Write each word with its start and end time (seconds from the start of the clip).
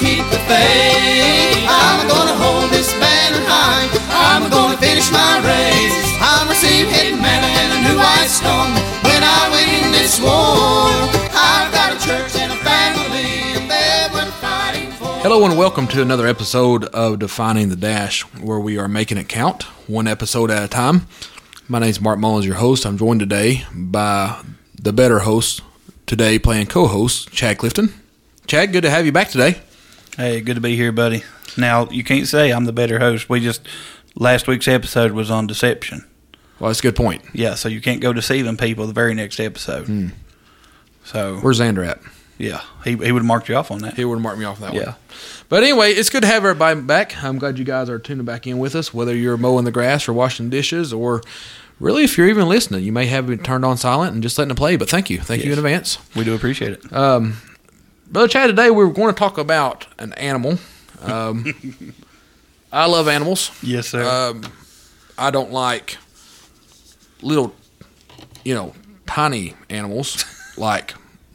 keep 0.00 0.24
the 0.32 0.40
faith. 0.48 1.60
I'm 1.68 2.08
gonna 2.08 2.32
hold 2.32 2.72
this 2.72 2.88
banner 2.96 3.44
high. 3.44 3.84
I'm 4.08 4.48
gonna 4.48 4.78
finish 4.78 5.12
my 5.12 5.44
race. 5.44 6.00
I'll 6.24 6.48
receive 6.48 6.88
hidden 6.88 7.20
manna 7.20 7.44
and 7.44 7.70
a 7.76 7.80
new 7.84 7.98
white 8.00 8.32
stone 8.32 8.72
when 9.04 9.20
I 9.20 9.52
win 9.52 9.92
this 9.92 10.16
war. 10.18 10.88
I've 11.36 11.68
got 11.76 11.92
a 11.92 11.98
church 12.00 12.34
and 12.40 12.50
a 12.50 12.56
family. 12.56 13.60
Hello 15.20 15.44
and 15.44 15.58
welcome 15.58 15.86
to 15.88 16.00
another 16.00 16.26
episode 16.26 16.86
of 16.86 17.18
Defining 17.18 17.68
the 17.68 17.76
Dash, 17.76 18.22
where 18.40 18.58
we 18.58 18.78
are 18.78 18.88
making 18.88 19.18
it 19.18 19.28
count, 19.28 19.64
one 19.86 20.08
episode 20.08 20.50
at 20.50 20.62
a 20.62 20.68
time. 20.68 21.08
My 21.68 21.78
name 21.78 21.90
is 21.90 22.00
Mark 22.00 22.18
Mullins, 22.18 22.46
your 22.46 22.54
host. 22.54 22.86
I'm 22.86 22.96
joined 22.96 23.20
today 23.20 23.64
by 23.70 24.42
the 24.82 24.94
better 24.94 25.18
host 25.18 25.60
today, 26.06 26.38
playing 26.38 26.68
co-host 26.68 27.30
Chad 27.32 27.58
Clifton. 27.58 27.92
Chad, 28.46 28.72
good 28.72 28.80
to 28.80 28.88
have 28.88 29.04
you 29.04 29.12
back 29.12 29.28
today. 29.28 29.60
Hey, 30.20 30.42
good 30.42 30.56
to 30.56 30.60
be 30.60 30.76
here, 30.76 30.92
buddy. 30.92 31.24
Now 31.56 31.88
you 31.88 32.04
can't 32.04 32.28
say 32.28 32.50
I'm 32.50 32.66
the 32.66 32.74
better 32.74 32.98
host. 32.98 33.30
We 33.30 33.40
just 33.40 33.66
last 34.14 34.46
week's 34.46 34.68
episode 34.68 35.12
was 35.12 35.30
on 35.30 35.46
deception. 35.46 36.04
Well, 36.58 36.68
that's 36.68 36.80
a 36.80 36.82
good 36.82 36.94
point. 36.94 37.22
Yeah, 37.32 37.54
so 37.54 37.70
you 37.70 37.80
can't 37.80 38.02
go 38.02 38.12
deceiving 38.12 38.58
people 38.58 38.86
the 38.86 38.92
very 38.92 39.14
next 39.14 39.40
episode. 39.40 39.86
Hmm. 39.86 40.08
So 41.04 41.38
Where's 41.38 41.58
Xander 41.58 41.88
at? 41.88 42.00
yeah, 42.36 42.60
he 42.84 42.90
he 42.90 43.12
would 43.12 43.20
have 43.20 43.24
marked 43.24 43.48
you 43.48 43.54
off 43.56 43.70
on 43.70 43.78
that. 43.78 43.94
He 43.94 44.04
would 44.04 44.16
have 44.16 44.22
marked 44.22 44.38
me 44.38 44.44
off 44.44 44.60
that 44.60 44.74
one. 44.74 44.82
Yeah. 44.82 44.86
one. 44.88 44.96
But 45.48 45.62
anyway, 45.62 45.92
it's 45.92 46.10
good 46.10 46.20
to 46.20 46.28
have 46.28 46.44
everybody 46.44 46.82
back. 46.82 47.24
I'm 47.24 47.38
glad 47.38 47.58
you 47.58 47.64
guys 47.64 47.88
are 47.88 47.98
tuning 47.98 48.26
back 48.26 48.46
in 48.46 48.58
with 48.58 48.74
us, 48.74 48.92
whether 48.92 49.16
you're 49.16 49.38
mowing 49.38 49.64
the 49.64 49.72
grass 49.72 50.06
or 50.06 50.12
washing 50.12 50.50
dishes 50.50 50.92
or 50.92 51.22
really 51.78 52.04
if 52.04 52.18
you're 52.18 52.28
even 52.28 52.46
listening. 52.46 52.84
You 52.84 52.92
may 52.92 53.06
have 53.06 53.30
it 53.30 53.42
turned 53.42 53.64
on 53.64 53.78
silent 53.78 54.12
and 54.12 54.22
just 54.22 54.36
letting 54.36 54.50
it 54.52 54.58
play, 54.58 54.76
but 54.76 54.90
thank 54.90 55.08
you. 55.08 55.18
Thank 55.18 55.46
you 55.46 55.52
in 55.54 55.58
advance. 55.58 55.96
We 56.14 56.24
do 56.24 56.34
appreciate 56.34 56.72
it. 56.72 56.92
Um, 56.92 57.38
Brother 58.10 58.26
Chad, 58.26 58.48
today 58.48 58.70
we're 58.70 58.88
going 58.88 59.14
to 59.14 59.18
talk 59.18 59.38
about 59.38 59.86
an 60.00 60.12
animal. 60.14 60.58
Um, 61.00 61.94
I 62.72 62.86
love 62.86 63.06
animals. 63.06 63.52
yes, 63.62 63.88
sir. 63.88 64.02
Um, 64.02 64.42
I 65.16 65.30
don't 65.30 65.52
like 65.52 65.96
little, 67.22 67.54
you 68.44 68.52
know, 68.52 68.74
tiny 69.06 69.54
animals 69.68 70.24
like 70.56 70.94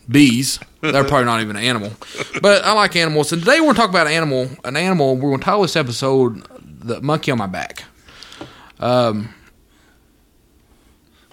bees. 0.09 0.59
They're 0.81 1.05
probably 1.05 1.23
not 1.23 1.41
even 1.41 1.55
an 1.55 1.63
animal, 1.63 1.93
but 2.41 2.65
I 2.65 2.73
like 2.73 2.97
animals. 2.97 3.31
And 3.31 3.41
today 3.41 3.61
we're 3.61 3.67
going 3.67 3.75
to 3.75 3.81
talk 3.81 3.89
about 3.89 4.07
an 4.07 4.13
animal. 4.13 4.49
An 4.65 4.75
animal. 4.75 5.15
We're 5.15 5.29
going 5.29 5.39
to 5.39 5.45
title 5.45 5.61
this 5.61 5.77
episode 5.77 6.45
"The 6.61 7.01
Monkey 7.01 7.31
on 7.31 7.37
My 7.37 7.47
Back." 7.47 7.85
Um. 8.81 9.33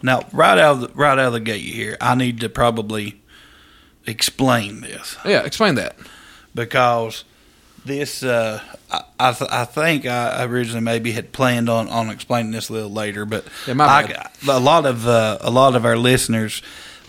now, 0.02 0.20
right 0.32 0.56
out 0.56 0.77
of 0.77 0.80
the, 0.82 0.88
right 0.94 1.18
out 1.18 1.27
of 1.27 1.32
the 1.32 1.40
gate 1.40 1.62
here, 1.64 1.96
I 2.00 2.14
need 2.14 2.38
to 2.40 2.48
probably 2.48 3.21
explain 4.06 4.81
this 4.81 5.17
Yeah, 5.25 5.42
explain 5.45 5.75
that. 5.77 5.97
because 6.55 7.25
this 7.84 8.22
uh, 8.22 8.61
I 8.91 9.03
I, 9.19 9.33
th- 9.33 9.50
I 9.50 9.64
think 9.64 10.06
I 10.06 10.45
originally 10.45 10.81
maybe 10.83 11.12
had 11.12 11.33
planned 11.33 11.69
on, 11.69 11.89
on 11.89 12.11
explaining 12.11 12.53
this 12.53 12.69
a 12.69 12.73
little 12.73 12.92
later, 12.92 13.25
but 13.25 13.45
Yeah, 13.67 13.75
I, 13.80 14.28
a 14.48 14.61
lot 14.61 14.86
of 14.86 15.06
uh, 15.06 15.39
a 15.41 15.50
lot 15.50 15.75
of 15.77 15.84
our 15.84 15.97
listeners, 15.97 16.62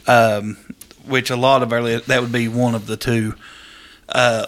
um, 0.08 0.58
which 1.06 1.30
a 1.30 1.36
lot 1.36 1.62
of 1.64 1.72
our 1.74 1.82
li- 1.82 2.02
that 2.08 2.22
would 2.22 2.32
be 2.32 2.48
one 2.48 2.74
of 2.76 2.88
the 2.88 2.98
two 2.98 3.36
uh, 4.10 4.46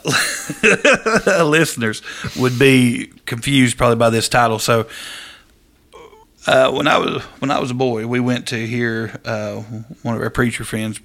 listeners 1.46 2.02
would 2.38 2.58
be 2.60 3.12
confused 3.26 3.78
probably 3.78 3.96
by 3.98 4.10
this 4.10 4.30
title. 4.30 4.60
So. 4.60 4.88
Uh, 6.48 6.72
when 6.72 6.88
I 6.88 7.00
was 7.00 7.24
when 7.40 7.50
I 7.50 7.58
was 7.60 7.72
a 7.72 7.74
boy, 7.74 8.06
we 8.06 8.20
went 8.20 8.50
to 8.50 8.68
hear 8.68 9.20
uh, 9.26 9.56
one 10.04 10.16
of 10.16 10.22
our 10.22 10.30
preacher 10.30 10.64
friends 10.64 11.00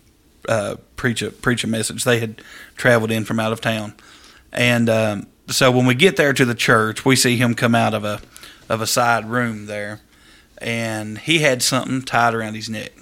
uh, 0.51 0.77
preach 0.97 1.23
a 1.23 1.31
preach 1.31 1.65
a 1.65 1.67
message. 1.67 2.05
They 2.05 2.19
had 2.19 2.43
traveled 2.77 3.11
in 3.11 3.25
from 3.25 3.39
out 3.41 3.53
of 3.53 3.61
town, 3.61 3.95
and 4.53 4.91
um, 4.91 5.27
so 5.49 5.71
when 5.71 5.87
we 5.87 5.95
get 5.95 6.17
there 6.17 6.33
to 6.33 6.45
the 6.45 6.55
church, 6.55 7.05
we 7.05 7.17
see 7.17 7.37
him 7.37 7.55
come 7.55 7.75
out 7.75 7.95
of 7.95 8.05
a 8.05 8.21
of 8.69 8.81
a 8.83 8.87
side 8.87 9.25
room 9.31 9.67
there, 9.67 10.01
and 10.59 11.19
he 11.19 11.39
had 11.39 11.63
something 11.63 12.03
tied 12.03 12.35
around 12.35 12.55
his 12.55 12.69
neck, 12.69 12.93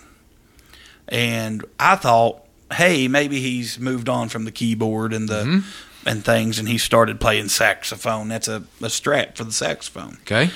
and 1.09 1.65
I 1.81 1.97
thought, 1.97 2.45
hey, 2.75 3.09
maybe 3.09 3.41
he's 3.41 3.79
moved 3.79 4.09
on 4.09 4.29
from 4.29 4.45
the 4.45 4.53
keyboard 4.53 5.13
and 5.15 5.29
the 5.29 5.65
and 6.07 6.25
things, 6.25 6.59
and 6.59 6.69
he 6.69 6.79
started 6.79 7.21
playing 7.21 7.49
saxophone. 7.49 8.29
That's 8.29 8.49
a, 8.49 8.63
a 8.83 8.91
strap 8.91 9.37
for 9.37 9.45
the 9.45 9.53
saxophone. 9.53 10.19
Okay. 10.23 10.51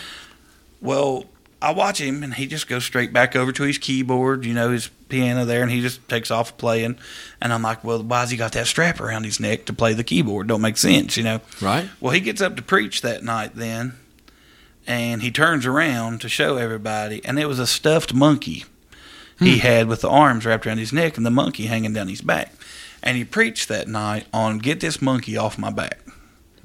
Well, 0.80 1.24
I 1.62 1.72
watch 1.72 2.00
him 2.00 2.22
and 2.22 2.34
he 2.34 2.46
just 2.46 2.68
goes 2.68 2.84
straight 2.84 3.12
back 3.12 3.36
over 3.36 3.52
to 3.52 3.62
his 3.62 3.78
keyboard, 3.78 4.44
you 4.44 4.52
know, 4.52 4.70
his 4.70 4.88
piano 5.08 5.44
there, 5.44 5.62
and 5.62 5.70
he 5.70 5.80
just 5.80 6.06
takes 6.08 6.30
off 6.30 6.56
playing. 6.58 6.98
And 7.40 7.52
I'm 7.52 7.62
like, 7.62 7.84
well, 7.84 8.02
why's 8.02 8.30
he 8.30 8.36
got 8.36 8.52
that 8.52 8.66
strap 8.66 9.00
around 9.00 9.24
his 9.24 9.38
neck 9.38 9.64
to 9.66 9.72
play 9.72 9.94
the 9.94 10.04
keyboard? 10.04 10.48
Don't 10.48 10.60
make 10.60 10.76
sense, 10.76 11.16
you 11.16 11.22
know. 11.22 11.40
Right. 11.60 11.88
Well, 12.00 12.12
he 12.12 12.20
gets 12.20 12.40
up 12.40 12.56
to 12.56 12.62
preach 12.62 13.00
that 13.02 13.22
night 13.22 13.54
then, 13.54 13.94
and 14.86 15.22
he 15.22 15.30
turns 15.30 15.64
around 15.64 16.20
to 16.22 16.28
show 16.28 16.56
everybody, 16.56 17.24
and 17.24 17.38
it 17.38 17.46
was 17.46 17.58
a 17.58 17.66
stuffed 17.66 18.12
monkey 18.12 18.64
he 19.38 19.58
had 19.58 19.88
with 19.88 20.02
the 20.02 20.08
arms 20.08 20.46
wrapped 20.46 20.66
around 20.66 20.78
his 20.78 20.92
neck 20.92 21.16
and 21.16 21.26
the 21.26 21.30
monkey 21.30 21.66
hanging 21.66 21.92
down 21.92 22.06
his 22.08 22.20
back. 22.20 22.52
And 23.02 23.16
he 23.16 23.24
preached 23.24 23.68
that 23.68 23.88
night 23.88 24.26
on 24.32 24.58
get 24.58 24.78
this 24.78 25.02
monkey 25.02 25.36
off 25.36 25.58
my 25.58 25.70
back 25.70 25.98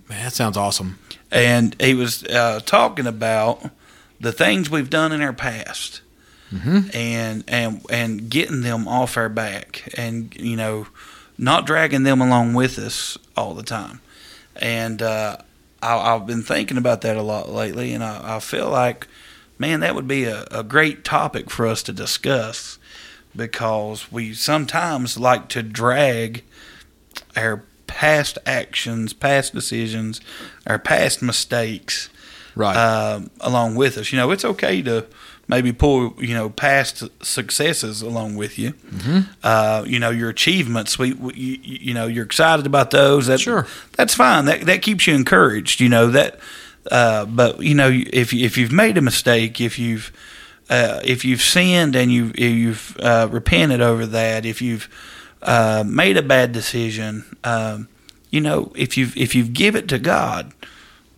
Man, 0.07 0.23
that 0.23 0.33
sounds 0.33 0.55
awesome. 0.57 0.99
and 1.31 1.75
he 1.81 1.95
was 1.95 2.23
uh, 2.25 2.59
talking 2.65 3.07
about 3.07 3.71
the 4.19 4.31
things 4.31 4.69
we've 4.69 4.89
done 4.89 5.11
in 5.11 5.21
our 5.21 5.33
past, 5.33 6.01
and 6.93 7.43
and 7.47 7.85
and 7.89 8.29
getting 8.29 8.61
them 8.61 8.87
off 8.87 9.17
our 9.17 9.29
back, 9.29 9.91
and 9.97 10.35
you 10.35 10.55
know, 10.55 10.87
not 11.37 11.65
dragging 11.65 12.03
them 12.03 12.21
along 12.21 12.53
with 12.53 12.79
us 12.79 13.17
all 13.35 13.53
the 13.53 13.63
time. 13.63 14.01
And 14.55 15.01
uh, 15.01 15.37
I, 15.81 16.15
I've 16.15 16.25
been 16.25 16.41
thinking 16.41 16.77
about 16.77 17.01
that 17.01 17.17
a 17.17 17.21
lot 17.21 17.49
lately, 17.49 17.93
and 17.93 18.03
I, 18.03 18.37
I 18.37 18.39
feel 18.39 18.69
like, 18.69 19.07
man, 19.59 19.81
that 19.81 19.93
would 19.93 20.07
be 20.07 20.23
a, 20.23 20.45
a 20.51 20.63
great 20.63 21.03
topic 21.03 21.49
for 21.49 21.67
us 21.67 21.83
to 21.83 21.93
discuss 21.93 22.79
because 23.35 24.11
we 24.11 24.33
sometimes 24.33 25.19
like 25.19 25.47
to 25.49 25.61
drag 25.61 26.43
our 27.35 27.63
past 27.85 28.37
actions, 28.45 29.13
past 29.13 29.53
decisions, 29.53 30.21
our 30.65 30.79
past 30.79 31.21
mistakes 31.21 32.09
Right. 32.57 32.75
um, 32.75 33.29
along 33.39 33.75
with 33.75 33.97
us. 33.97 34.11
You 34.11 34.17
know, 34.17 34.31
it's 34.31 34.43
okay 34.45 34.81
to 34.83 35.05
maybe 35.47 35.71
pull 35.71 36.13
you 36.21 36.33
know 36.33 36.49
past 36.49 37.03
successes 37.25 38.01
along 38.01 38.35
with 38.35 38.57
you. 38.59 38.71
Mm-hmm. 38.73 39.19
Uh, 39.43 39.83
you 39.87 39.99
know, 39.99 40.09
your 40.09 40.29
achievements. 40.29 40.97
We, 40.99 41.13
we 41.13 41.33
you, 41.35 41.57
you 41.63 41.93
know 41.93 42.07
you're 42.07 42.25
excited 42.25 42.65
about 42.65 42.91
those. 42.91 43.27
That, 43.27 43.39
Sure. 43.39 43.65
that's 43.95 44.13
fine. 44.15 44.45
That 44.45 44.61
that 44.65 44.81
keeps 44.81 45.07
you 45.07 45.13
encouraged. 45.15 45.79
You 45.79 45.89
know 45.89 46.07
that. 46.07 46.39
Uh, 46.91 47.25
but 47.25 47.59
you 47.61 47.75
know 47.75 47.89
if 47.91 48.33
if 48.33 48.57
you've 48.57 48.71
made 48.71 48.97
a 48.97 49.01
mistake, 49.01 49.59
if 49.61 49.77
you've 49.77 50.11
uh, 50.69 51.01
if 51.03 51.23
you've 51.25 51.41
sinned 51.41 51.95
and 51.95 52.11
you 52.11 52.31
you've 52.37 52.97
uh, 53.01 53.27
repented 53.29 53.81
over 53.81 54.05
that, 54.05 54.45
if 54.45 54.61
you've 54.61 54.87
uh, 55.41 55.83
made 55.85 56.15
a 56.17 56.21
bad 56.21 56.51
decision, 56.53 57.23
um, 57.43 57.87
you 58.31 58.39
know 58.41 58.71
if 58.75 58.97
you've 58.97 59.15
if 59.17 59.35
you've 59.35 59.51
give 59.53 59.75
it 59.75 59.87
to 59.89 59.99
God, 59.99 60.53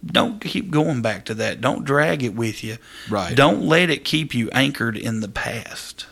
don't 0.05 0.39
keep 0.41 0.71
going 0.71 1.01
back 1.01 1.25
to 1.25 1.33
that. 1.35 1.61
Don't 1.61 1.83
drag 1.83 2.23
it 2.23 2.33
with 2.35 2.63
you. 2.63 2.77
Right. 3.09 3.35
Don't 3.35 3.63
let 3.63 3.89
it 3.89 4.05
keep 4.05 4.33
you 4.33 4.49
anchored 4.51 4.97
in 4.97 5.19
the 5.19 5.27
past. 5.27 6.05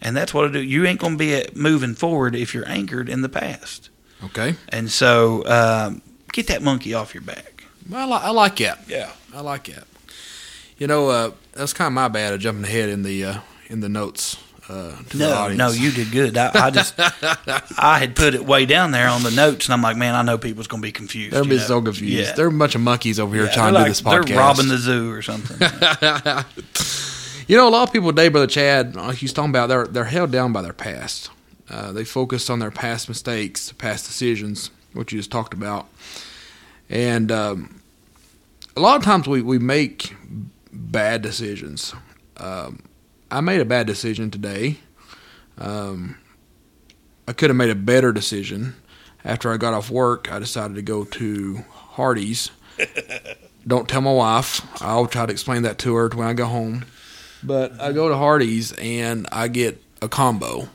And 0.00 0.16
that's 0.16 0.32
what 0.32 0.44
I 0.46 0.52
do. 0.52 0.62
You 0.62 0.86
ain't 0.86 1.00
going 1.00 1.18
to 1.18 1.18
be 1.18 1.44
moving 1.58 1.94
forward 1.94 2.34
if 2.34 2.54
you're 2.54 2.68
anchored 2.68 3.08
in 3.08 3.22
the 3.22 3.28
past. 3.28 3.90
okay. 4.24 4.56
And 4.68 4.90
so, 4.90 5.44
um, 5.46 6.02
get 6.32 6.46
that 6.48 6.62
monkey 6.62 6.94
off 6.94 7.14
your 7.14 7.22
back. 7.22 7.64
Well, 7.88 8.12
I, 8.12 8.18
I 8.18 8.30
like 8.30 8.56
that. 8.56 8.80
Yeah. 8.88 9.10
I 9.34 9.40
like 9.40 9.64
that. 9.64 9.84
You 10.76 10.86
know, 10.86 11.08
uh, 11.08 11.30
that's 11.52 11.72
kind 11.72 11.88
of 11.88 11.92
my 11.94 12.08
bad 12.08 12.32
of 12.32 12.40
jumping 12.40 12.64
ahead 12.64 12.88
in 12.88 13.02
the 13.02 13.24
uh, 13.24 13.40
in 13.66 13.80
the 13.80 13.88
notes 13.88 14.36
uh, 14.68 14.92
No, 15.14 15.48
no, 15.48 15.70
you 15.70 15.90
did 15.90 16.10
good. 16.10 16.36
I, 16.36 16.66
I 16.66 16.70
just, 16.70 16.94
I 16.98 17.98
had 17.98 18.14
put 18.14 18.34
it 18.34 18.44
way 18.44 18.66
down 18.66 18.90
there 18.90 19.08
on 19.08 19.22
the 19.22 19.30
notes, 19.30 19.66
and 19.66 19.72
I'm 19.74 19.82
like, 19.82 19.96
man, 19.96 20.14
I 20.14 20.22
know 20.22 20.36
people's 20.38 20.66
going 20.66 20.82
to 20.82 20.86
be 20.86 20.92
confused. 20.92 21.32
Gonna 21.32 21.48
be 21.48 21.56
know? 21.56 21.62
so 21.62 21.80
confused. 21.82 22.12
Yeah. 22.12 22.32
They're 22.32 22.48
a 22.48 22.52
bunch 22.52 22.74
of 22.74 22.80
monkeys 22.80 23.18
over 23.18 23.34
here 23.34 23.46
Yeah, 23.46 23.52
trying 23.52 23.74
to 23.74 23.80
do 23.80 23.84
this 23.86 24.04
like- 24.04 24.22
podcast. 24.22 24.26
They're 24.28 24.36
robbing 24.36 24.68
the 24.68 24.78
zoo 24.78 25.10
or 25.10 25.22
something. 25.22 25.58
You 27.48 27.56
know, 27.56 27.66
a 27.66 27.70
lot 27.70 27.88
of 27.88 27.92
people 27.94 28.10
today, 28.10 28.28
brother 28.28 28.46
Chad, 28.46 28.94
like 28.94 29.16
he's 29.16 29.32
talking 29.32 29.48
about, 29.48 29.68
they're 29.70 29.86
they're 29.86 30.04
held 30.04 30.30
down 30.30 30.52
by 30.52 30.60
their 30.60 30.74
past. 30.74 31.30
Uh, 31.70 31.92
they 31.92 32.04
focus 32.04 32.50
on 32.50 32.58
their 32.58 32.70
past 32.70 33.08
mistakes, 33.08 33.72
past 33.72 34.06
decisions, 34.06 34.70
what 34.92 35.10
you 35.12 35.18
just 35.18 35.30
talked 35.30 35.54
about, 35.54 35.86
and 36.90 37.32
um, 37.32 37.80
a 38.76 38.80
lot 38.80 38.96
of 38.98 39.02
times 39.02 39.26
we 39.26 39.40
we 39.40 39.58
make 39.58 40.14
bad 40.70 41.22
decisions. 41.22 41.94
Um, 42.36 42.82
I 43.30 43.40
made 43.40 43.60
a 43.60 43.64
bad 43.64 43.86
decision 43.86 44.30
today. 44.30 44.78
Um, 45.58 46.16
I 47.26 47.32
could 47.32 47.50
have 47.50 47.56
made 47.56 47.70
a 47.70 47.74
better 47.74 48.12
decision. 48.12 48.76
After 49.24 49.52
I 49.52 49.56
got 49.56 49.74
off 49.74 49.90
work, 49.90 50.32
I 50.32 50.38
decided 50.38 50.76
to 50.76 50.82
go 50.82 51.04
to 51.04 51.64
Hardee's. 51.70 52.50
Don't 53.66 53.88
tell 53.88 54.00
my 54.00 54.12
wife. 54.12 54.66
I'll 54.82 55.06
try 55.06 55.26
to 55.26 55.32
explain 55.32 55.62
that 55.62 55.78
to 55.80 55.94
her 55.96 56.08
when 56.08 56.26
I 56.26 56.32
go 56.32 56.46
home. 56.46 56.86
But 57.42 57.78
I 57.80 57.92
go 57.92 58.08
to 58.08 58.16
Hardee's 58.16 58.72
and 58.72 59.28
I 59.30 59.48
get 59.48 59.82
a 60.00 60.08
combo. 60.08 60.68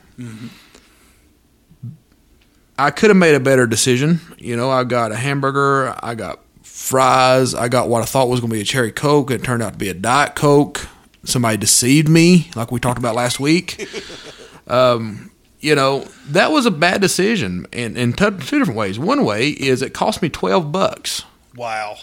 I 2.77 2.91
could 2.91 3.09
have 3.09 3.17
made 3.17 3.35
a 3.35 3.39
better 3.39 3.65
decision. 3.65 4.19
You 4.38 4.56
know, 4.56 4.69
I 4.69 4.83
got 4.83 5.11
a 5.11 5.15
hamburger, 5.15 5.95
I 6.03 6.15
got 6.15 6.39
fries, 6.61 7.56
I 7.56 7.67
got 7.67 7.89
what 7.89 8.01
I 8.01 8.06
thought 8.06 8.29
was 8.29 8.39
going 8.39 8.49
to 8.49 8.56
be 8.56 8.61
a 8.61 8.65
cherry 8.65 8.91
coke. 8.91 9.31
It 9.31 9.44
turned 9.44 9.63
out 9.63 9.73
to 9.73 9.79
be 9.79 9.89
a 9.89 9.94
diet 9.94 10.35
coke. 10.35 10.88
Somebody 11.25 11.57
deceived 11.57 12.09
me, 12.09 12.49
like 12.55 12.71
we 12.71 12.79
talked 12.79 12.99
about 12.99 13.15
last 13.15 13.39
week. 13.39 13.87
Um, 14.65 15.29
you 15.59 15.75
know, 15.75 16.07
that 16.29 16.51
was 16.51 16.65
a 16.65 16.71
bad 16.71 17.01
decision 17.01 17.67
in, 17.71 17.97
in 17.97 18.13
two 18.13 18.31
different 18.31 18.75
ways. 18.75 18.97
One 18.97 19.25
way 19.25 19.49
is 19.49 19.81
it 19.81 19.93
cost 19.93 20.21
me 20.21 20.29
twelve 20.29 20.71
bucks. 20.71 21.23
Wow. 21.55 21.97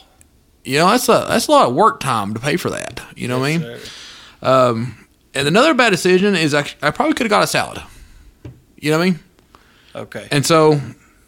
You 0.64 0.78
know, 0.78 0.88
that's 0.88 1.08
a 1.08 1.24
that's 1.28 1.46
a 1.46 1.50
lot 1.50 1.68
of 1.68 1.74
work 1.74 2.00
time 2.00 2.34
to 2.34 2.40
pay 2.40 2.56
for 2.56 2.70
that. 2.70 3.02
You 3.16 3.28
know 3.28 3.38
what 3.38 3.50
I 3.50 3.58
mean? 3.58 3.78
Um, 4.42 5.06
and 5.34 5.48
another 5.48 5.74
bad 5.74 5.90
decision 5.90 6.34
is 6.34 6.54
I, 6.54 6.66
I 6.82 6.90
probably 6.90 7.14
could 7.14 7.24
have 7.24 7.30
got 7.30 7.44
a 7.44 7.46
salad. 7.46 7.82
You 8.76 8.90
know 8.90 8.98
what 8.98 9.04
I 9.04 9.10
mean? 9.10 9.18
Okay. 9.94 10.28
And 10.30 10.44
so 10.44 10.80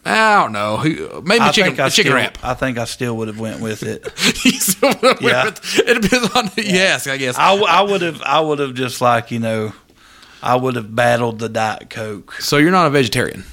I 0.05 0.41
don't 0.41 0.51
know. 0.51 0.77
Maybe 1.23 1.39
I 1.39 1.51
chicken 1.51 1.71
think 1.75 1.79
I 1.79 1.89
chicken 1.89 2.11
still, 2.11 2.15
wrap. 2.15 2.37
I 2.43 2.53
think 2.55 2.77
I 2.77 2.85
still 2.85 3.15
would 3.17 3.29
have 3.29 3.39
went 3.39 3.61
with 3.61 3.83
it. 3.83 4.03
You 4.45 4.51
still 4.59 4.89
wanna 5.01 5.17
wear 5.21 5.33
Yeah. 5.33 5.47
it? 5.47 5.59
It 5.87 6.01
depends 6.01 6.35
on 6.35 6.47
who 6.47 6.61
you 6.61 6.79
ask, 6.79 7.07
I 7.07 7.15
guess. 7.17 7.37
I, 7.37 7.55
I 7.55 7.81
would 7.81 8.01
have 8.01 8.21
I 8.21 8.41
would 8.41 8.59
have 8.59 8.73
just 8.73 8.99
like 8.99 9.31
you 9.31 9.39
know, 9.39 9.73
I 10.41 10.55
would 10.57 10.75
have 10.75 10.93
battled 10.93 11.39
the 11.39 11.47
diet 11.49 11.89
coke. 11.89 12.33
so 12.41 12.57
you're 12.57 12.71
not 12.71 12.87
a 12.87 12.89
vegetarian. 12.89 13.45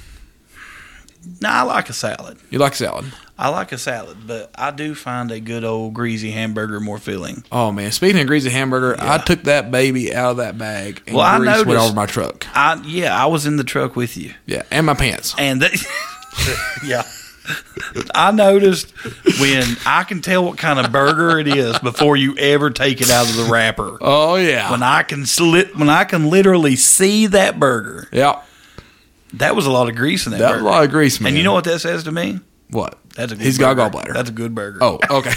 No, 1.39 1.49
I 1.49 1.61
like 1.61 1.87
a 1.89 1.93
salad. 1.93 2.39
You 2.49 2.57
like 2.59 2.73
a 2.73 2.77
salad. 2.77 3.05
I 3.37 3.49
like 3.49 3.71
a 3.71 3.77
salad, 3.77 4.17
but 4.27 4.51
I 4.55 4.71
do 4.71 4.93
find 4.95 5.31
a 5.31 5.39
good 5.39 5.63
old 5.63 5.93
greasy 5.93 6.31
hamburger 6.31 6.79
more 6.79 6.97
filling. 6.99 7.43
Oh 7.51 7.71
man! 7.71 7.91
Speaking 7.91 8.19
of 8.21 8.27
greasy 8.27 8.49
hamburger, 8.49 8.95
I 8.99 9.17
took 9.19 9.43
that 9.43 9.71
baby 9.71 10.13
out 10.13 10.31
of 10.31 10.37
that 10.37 10.57
bag 10.57 11.01
and 11.07 11.15
Well, 11.15 11.25
I 11.25 11.37
grease 11.37 11.47
went 11.57 11.67
noticed- 11.69 11.85
over 11.87 11.95
my 11.95 12.05
truck. 12.07 12.45
I 12.55 12.81
yeah, 12.85 13.15
I 13.19 13.27
was 13.27 13.45
in 13.45 13.55
the 13.57 13.63
truck 13.63 13.95
with 13.95 14.17
you, 14.17 14.33
Yeah, 14.45 14.63
and 14.71 14.85
my 14.85 14.93
pants. 14.95 15.33
and 15.37 15.61
that 15.61 15.71
yeah. 16.85 17.03
I 18.13 18.31
noticed 18.31 18.91
when 19.39 19.63
I 19.85 20.03
can 20.03 20.21
tell 20.21 20.45
what 20.45 20.57
kind 20.59 20.79
of 20.79 20.91
burger 20.91 21.39
it 21.39 21.47
is 21.47 21.77
before 21.79 22.15
you 22.15 22.37
ever 22.37 22.69
take 22.69 23.01
it 23.01 23.09
out 23.09 23.27
of 23.29 23.35
the 23.35 23.45
wrapper. 23.51 23.97
Oh 23.99 24.35
yeah, 24.35 24.69
When 24.71 24.83
I 24.83 25.01
can 25.03 25.25
slit, 25.25 25.75
when 25.75 25.89
I 25.89 26.03
can 26.03 26.29
literally 26.29 26.75
see 26.75 27.25
that 27.27 27.59
burger, 27.59 28.07
yeah. 28.11 28.41
that 29.33 29.55
was 29.55 29.65
a 29.65 29.71
lot 29.71 29.89
of 29.89 29.95
grease 29.95 30.25
in 30.27 30.33
that, 30.33 30.37
That 30.39 30.53
was 30.53 30.61
a 30.61 30.65
lot 30.65 30.83
of 30.83 30.91
grease, 30.91 31.19
man. 31.19 31.29
and 31.29 31.37
you 31.37 31.43
know 31.43 31.53
what 31.53 31.63
that 31.65 31.79
says 31.79 32.03
to 32.03 32.11
me? 32.11 32.39
what? 32.69 32.97
That's 33.15 33.31
a 33.33 33.35
good 33.35 33.43
He's 33.43 33.57
got 33.57 33.71
a 33.71 33.75
burger. 33.75 33.97
gallbladder. 33.97 34.13
That's 34.13 34.29
a 34.29 34.33
good 34.33 34.55
burger. 34.55 34.79
Oh, 34.81 34.99
okay. 35.09 35.33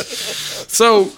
so, 0.02 1.10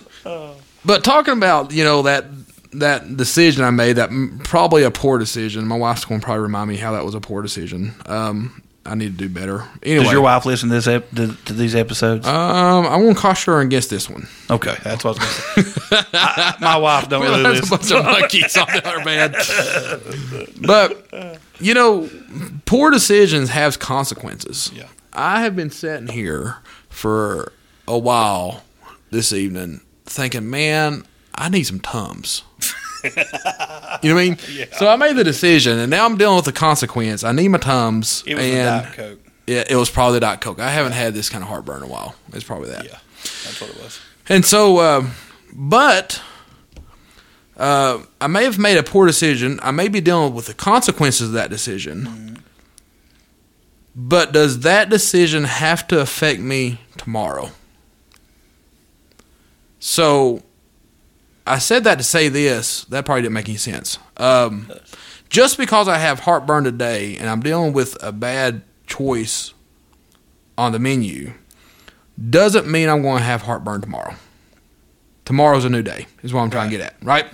but 0.85 1.05
talking 1.05 1.35
about 1.35 1.73
you 1.73 1.85
know 1.85 2.03
that 2.03 2.25
that 2.74 3.16
decision 3.16 3.64
I 3.64 3.70
made, 3.70 3.94
that 3.94 4.10
probably 4.44 4.82
a 4.82 4.90
poor 4.90 5.19
decision. 5.19 5.66
My 5.66 5.76
wife's 5.76 6.04
going 6.04 6.20
to 6.20 6.24
probably 6.24 6.42
remind 6.42 6.69
me 6.70 6.76
how 6.76 6.92
that 6.92 7.04
was 7.04 7.14
a 7.14 7.20
poor 7.20 7.42
decision. 7.42 7.94
Um, 8.06 8.62
I 8.84 8.96
need 8.96 9.16
to 9.16 9.28
do 9.28 9.28
better. 9.28 9.64
Anyway, 9.84 10.02
Does 10.04 10.12
your 10.12 10.22
wife 10.22 10.44
listen 10.44 10.69
to 10.70 10.74
this 10.74 10.88
ep- 10.88 11.08
to, 11.12 11.36
to 11.44 11.52
these 11.52 11.74
episodes? 11.76 12.26
um, 12.26 12.84
I 12.86 12.96
won't 12.96 13.16
caution 13.16 13.52
her 13.52 13.60
against 13.60 13.90
this 13.90 14.10
one. 14.10 14.26
okay, 14.50 14.76
that's 14.82 15.04
what 15.04 15.20
I 15.20 15.24
was 15.24 15.40
going 15.54 15.64
to 15.64 15.80
say. 15.80 16.52
My 16.60 16.76
wife 16.78 17.08
don't 17.08 17.20
Well, 17.22 17.38
really 17.38 17.60
that's 17.60 17.70
a 17.70 17.74
listen. 17.76 17.96
bunch 18.02 18.06
of 18.06 18.20
monkeys 18.20 18.56
on 18.56 18.66
the 18.66 18.88
other 18.88 19.04
man. 19.04 20.56
But 20.66 21.38
you 21.60 21.74
know, 21.74 22.08
poor 22.66 22.90
decisions 22.90 23.50
have 23.50 23.78
consequences. 23.78 24.70
Yeah. 24.74 24.88
I 25.12 25.42
have 25.42 25.54
been 25.54 25.70
sitting 25.70 26.08
here 26.08 26.56
for 26.88 27.52
a 27.86 27.98
while 27.98 28.64
this 29.10 29.32
evening 29.32 29.80
thinking, 30.06 30.48
man, 30.50 31.04
I 31.34 31.48
need 31.50 31.64
some 31.64 31.80
tums. 31.80 32.42
You 33.04 33.10
know 33.10 33.25
what 34.00 34.04
I 34.04 34.12
mean? 34.14 34.38
So 34.78 34.88
I 34.88 34.96
made 34.96 35.16
the 35.16 35.25
decision, 35.25 35.78
and 35.78 35.90
now 35.90 36.04
I'm 36.04 36.16
dealing 36.16 36.37
with 36.37 36.44
the 36.46 36.52
consequence. 36.52 37.25
I 37.25 37.32
need 37.32 37.49
my 37.49 37.58
tums, 37.58 38.22
It 38.26 38.34
was 38.37 38.44
and 38.44 38.84
Diet 38.84 38.94
Coke. 38.96 39.19
it, 39.46 39.70
it 39.72 39.76
was 39.76 39.90
probably 39.90 40.14
the 40.14 40.20
Diet 40.20 40.40
Coke. 40.40 40.60
I 40.60 40.70
haven't 40.70 40.93
had 40.93 41.14
this 41.14 41.28
kind 41.28 41.43
of 41.43 41.49
heartburn 41.49 41.78
in 41.78 41.88
a 41.88 41.93
while. 41.93 42.14
It's 42.32 42.44
probably 42.44 42.70
that. 42.70 42.84
Yeah, 42.84 42.99
that's 43.44 43.60
what 43.60 43.70
it 43.70 43.76
was. 43.82 44.00
And 44.28 44.44
so, 44.44 44.78
uh, 44.78 45.06
but 45.52 46.22
uh, 47.56 48.02
I 48.20 48.26
may 48.28 48.44
have 48.44 48.58
made 48.58 48.76
a 48.78 48.82
poor 48.82 49.06
decision. 49.06 49.58
I 49.62 49.70
may 49.72 49.88
be 49.88 50.00
dealing 50.00 50.34
with 50.34 50.46
the 50.46 50.55
consequences 50.55 51.28
of 51.28 51.32
that 51.34 51.50
decision. 51.50 52.38
But 53.94 54.32
does 54.32 54.60
that 54.60 54.88
decision 54.88 55.44
have 55.44 55.87
to 55.88 56.00
affect 56.00 56.40
me 56.40 56.81
tomorrow? 56.96 57.50
So 59.81 60.43
I 61.47 61.59
said 61.59 61.85
that 61.85 61.99
to 61.99 62.05
say 62.05 62.29
this. 62.29 62.85
That 62.85 63.05
probably 63.05 63.23
didn't 63.23 63.35
make 63.35 63.49
any 63.49 63.59
sense. 63.59 63.99
Um, 64.17 64.71
just 65.29 65.59
because 65.59 65.89
I 65.89 65.99
have 65.99 66.21
heartburn 66.21 66.65
today 66.65 67.17
and 67.17 67.29
I'm 67.29 67.41
dealing 67.41 67.73
with 67.73 68.00
a 68.03 68.12
bad 68.12 68.62
choice 68.87 69.55
on 70.59 70.73
the 70.73 70.79
menu 70.79 71.33
doesn't 72.31 72.67
mean 72.71 72.89
I'm 72.89 73.03
going 73.03 73.19
to 73.19 73.25
have 73.25 73.43
heartburn 73.43 73.81
tomorrow. 73.81 74.15
Tomorrow's 75.25 75.65
a 75.65 75.71
new 75.71 75.83
day, 75.83 76.06
is 76.23 76.35
what 76.35 76.43
I'm 76.43 76.50
trying 76.50 76.71
to 76.71 76.77
get 76.77 76.85
at, 76.85 76.97
right? 77.03 77.25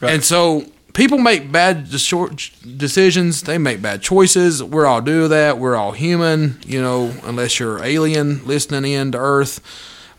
Right. 0.00 0.14
And 0.14 0.24
so 0.24 0.66
people 0.92 1.18
make 1.18 1.50
bad 1.50 1.90
decisions. 1.90 3.42
They 3.42 3.58
make 3.58 3.82
bad 3.82 4.02
choices. 4.02 4.62
We're 4.62 4.86
all 4.86 5.00
do 5.00 5.28
that. 5.28 5.58
We're 5.58 5.74
all 5.74 5.92
human, 5.92 6.58
you 6.66 6.80
know, 6.80 7.12
unless 7.24 7.58
you're 7.58 7.82
alien 7.82 8.46
listening 8.46 8.92
in 8.92 9.12
to 9.12 9.18
Earth. 9.18 9.60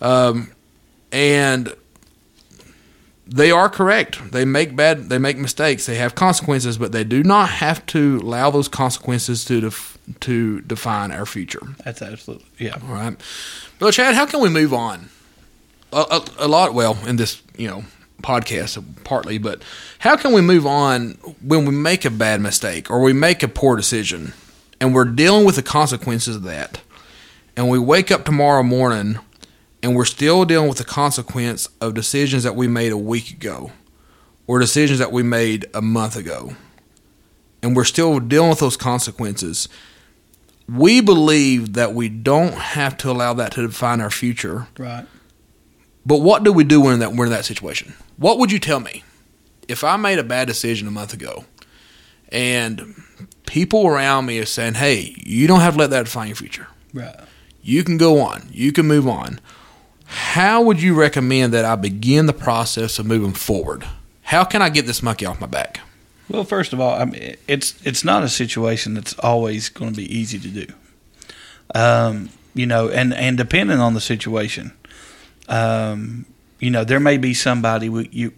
Um, 0.02 0.52
and 1.12 1.74
they 3.26 3.52
are 3.52 3.70
correct. 3.70 4.32
They 4.32 4.46
make 4.46 4.76
bad. 4.76 5.10
They 5.10 5.18
make 5.18 5.38
mistakes. 5.38 5.86
They 5.86 5.96
have 5.96 6.16
consequences, 6.16 6.78
but 6.78 6.92
they 6.92 7.04
do 7.04 7.24
not 7.24 7.50
have 7.50 7.86
to 7.88 8.20
allow 8.22 8.52
those 8.52 8.68
consequences 8.68 9.46
to 9.46 9.62
def- 9.62 9.98
to 10.22 10.62
define 10.62 11.12
our 11.12 11.26
future. 11.26 11.62
That's 11.86 12.02
absolutely 12.02 12.46
yeah. 12.58 12.78
All 12.88 12.94
right, 12.94 13.16
Brother 13.80 13.92
Chad, 13.94 14.16
how 14.16 14.26
can 14.26 14.42
we 14.42 14.50
move 14.50 14.74
on? 14.74 15.10
A, 15.94 15.98
a, 15.98 16.26
a 16.40 16.48
lot, 16.48 16.74
well, 16.74 16.98
in 17.06 17.16
this 17.16 17.42
you 17.58 17.68
know 17.68 17.86
podcast 18.22 18.84
partly, 19.04 19.38
but 19.38 19.62
how 20.00 20.16
can 20.16 20.34
we 20.34 20.42
move 20.42 20.66
on 20.66 21.12
when 21.42 21.66
we 21.66 21.72
make 21.72 22.04
a 22.06 22.10
bad 22.10 22.42
mistake 22.42 22.90
or 22.90 23.02
we 23.02 23.14
make 23.14 23.42
a 23.44 23.48
poor 23.48 23.76
decision, 23.78 24.34
and 24.82 24.94
we're 24.94 25.06
dealing 25.06 25.46
with 25.46 25.56
the 25.56 25.64
consequences 25.64 26.36
of 26.36 26.44
that, 26.44 26.82
and 27.56 27.70
we 27.70 27.80
wake 27.80 28.12
up 28.12 28.26
tomorrow 28.26 28.64
morning, 28.64 29.20
and 29.84 29.96
we're 29.96 30.06
still 30.06 30.46
dealing 30.46 30.70
with 30.70 30.80
the 30.80 30.84
consequence 30.84 31.70
of 31.80 31.94
decisions 31.94 32.42
that 32.44 32.56
we 32.56 32.68
made 32.68 32.92
a 32.92 32.98
week 32.98 33.30
ago, 33.30 33.72
or 34.48 34.58
decisions 34.58 34.98
that 34.98 35.12
we 35.12 35.22
made 35.22 35.68
a 35.76 35.82
month 35.82 36.16
ago, 36.16 36.56
and 37.62 37.76
we're 37.76 37.84
still 37.84 38.20
dealing 38.20 38.50
with 38.50 38.60
those 38.60 38.78
consequences 38.78 39.70
we 40.68 41.02
believe 41.02 41.74
that 41.74 41.94
we 41.94 42.10
don't 42.10 42.54
have 42.54 42.98
to 42.98 43.12
allow 43.12 43.34
that 43.34 43.52
to 43.54 43.68
define 43.68 44.02
our 44.02 44.10
future. 44.10 44.68
Right. 44.78 45.06
But 46.06 46.18
what 46.18 46.44
do 46.44 46.52
we 46.52 46.64
do 46.64 46.82
when 46.82 47.00
that 47.00 47.14
we're 47.14 47.26
in 47.26 47.32
that 47.32 47.46
situation? 47.46 47.94
What 48.18 48.40
would 48.40 48.52
you 48.52 48.60
tell 48.60 48.80
me 48.80 49.04
if 49.68 49.84
I 49.84 49.98
made 49.98 50.20
a 50.20 50.24
bad 50.24 50.48
decision 50.48 50.88
a 50.88 50.92
month 50.92 51.14
ago, 51.14 51.46
and 52.30 52.96
people 53.46 53.88
around 53.88 54.26
me 54.26 54.40
are 54.40 54.46
saying, 54.46 54.76
"Hey, 54.76 55.16
you 55.18 55.48
don't 55.48 55.62
have 55.62 55.76
to 55.76 55.80
let 55.80 55.90
that 55.92 56.06
define 56.06 56.28
your 56.28 56.36
future. 56.36 56.68
Right. 56.94 57.16
You 57.62 57.84
can 57.84 57.98
go 57.98 58.20
on. 58.20 58.50
You 58.52 58.72
can 58.72 58.88
move 58.88 59.08
on." 59.08 59.40
How 60.16 60.62
would 60.62 60.80
you 60.82 60.94
recommend 60.94 61.54
that 61.54 61.66
I 61.66 61.76
begin 61.76 62.28
the 62.28 62.34
process 62.34 63.00
of 63.00 63.06
moving 63.08 63.34
forward? 63.34 63.84
How 64.24 64.44
can 64.44 64.62
I 64.62 64.70
get 64.70 64.86
this 64.86 65.02
monkey 65.02 65.26
off 65.26 65.42
my 65.42 65.48
back? 65.48 65.80
Well, 66.30 66.44
first 66.44 66.72
of 66.72 66.80
all, 66.80 66.94
I 67.00 67.06
mean, 67.06 67.36
it's 67.48 67.76
it's 67.86 68.04
not 68.04 68.24
a 68.24 68.30
situation 68.30 68.94
that's 68.94 69.18
always 69.20 69.70
going 69.70 69.92
to 69.92 69.98
be 69.98 70.16
easy 70.18 70.38
to 70.40 70.48
do. 70.48 70.68
Um, 71.76 72.30
you 72.54 72.66
know, 72.66 72.90
and 72.90 73.14
and 73.14 73.38
depending 73.38 73.80
on 73.80 73.94
the 73.96 74.02
situation, 74.02 74.72
um, 75.50 76.26
you 76.60 76.70
know, 76.70 76.84
there 76.84 77.00
may 77.00 77.18
be 77.18 77.34
somebody 77.34 77.88
you 78.12 78.34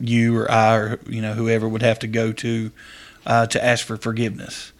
you 0.00 0.36
or 0.36 0.50
I 0.50 0.76
or 0.76 1.00
you 1.08 1.20
know 1.20 1.34
whoever 1.34 1.68
would 1.68 1.82
have 1.82 1.98
to 2.00 2.06
go 2.06 2.32
to 2.32 2.70
uh, 3.26 3.46
to 3.46 3.62
ask 3.64 3.84
for 3.86 3.96
forgiveness 3.96 4.72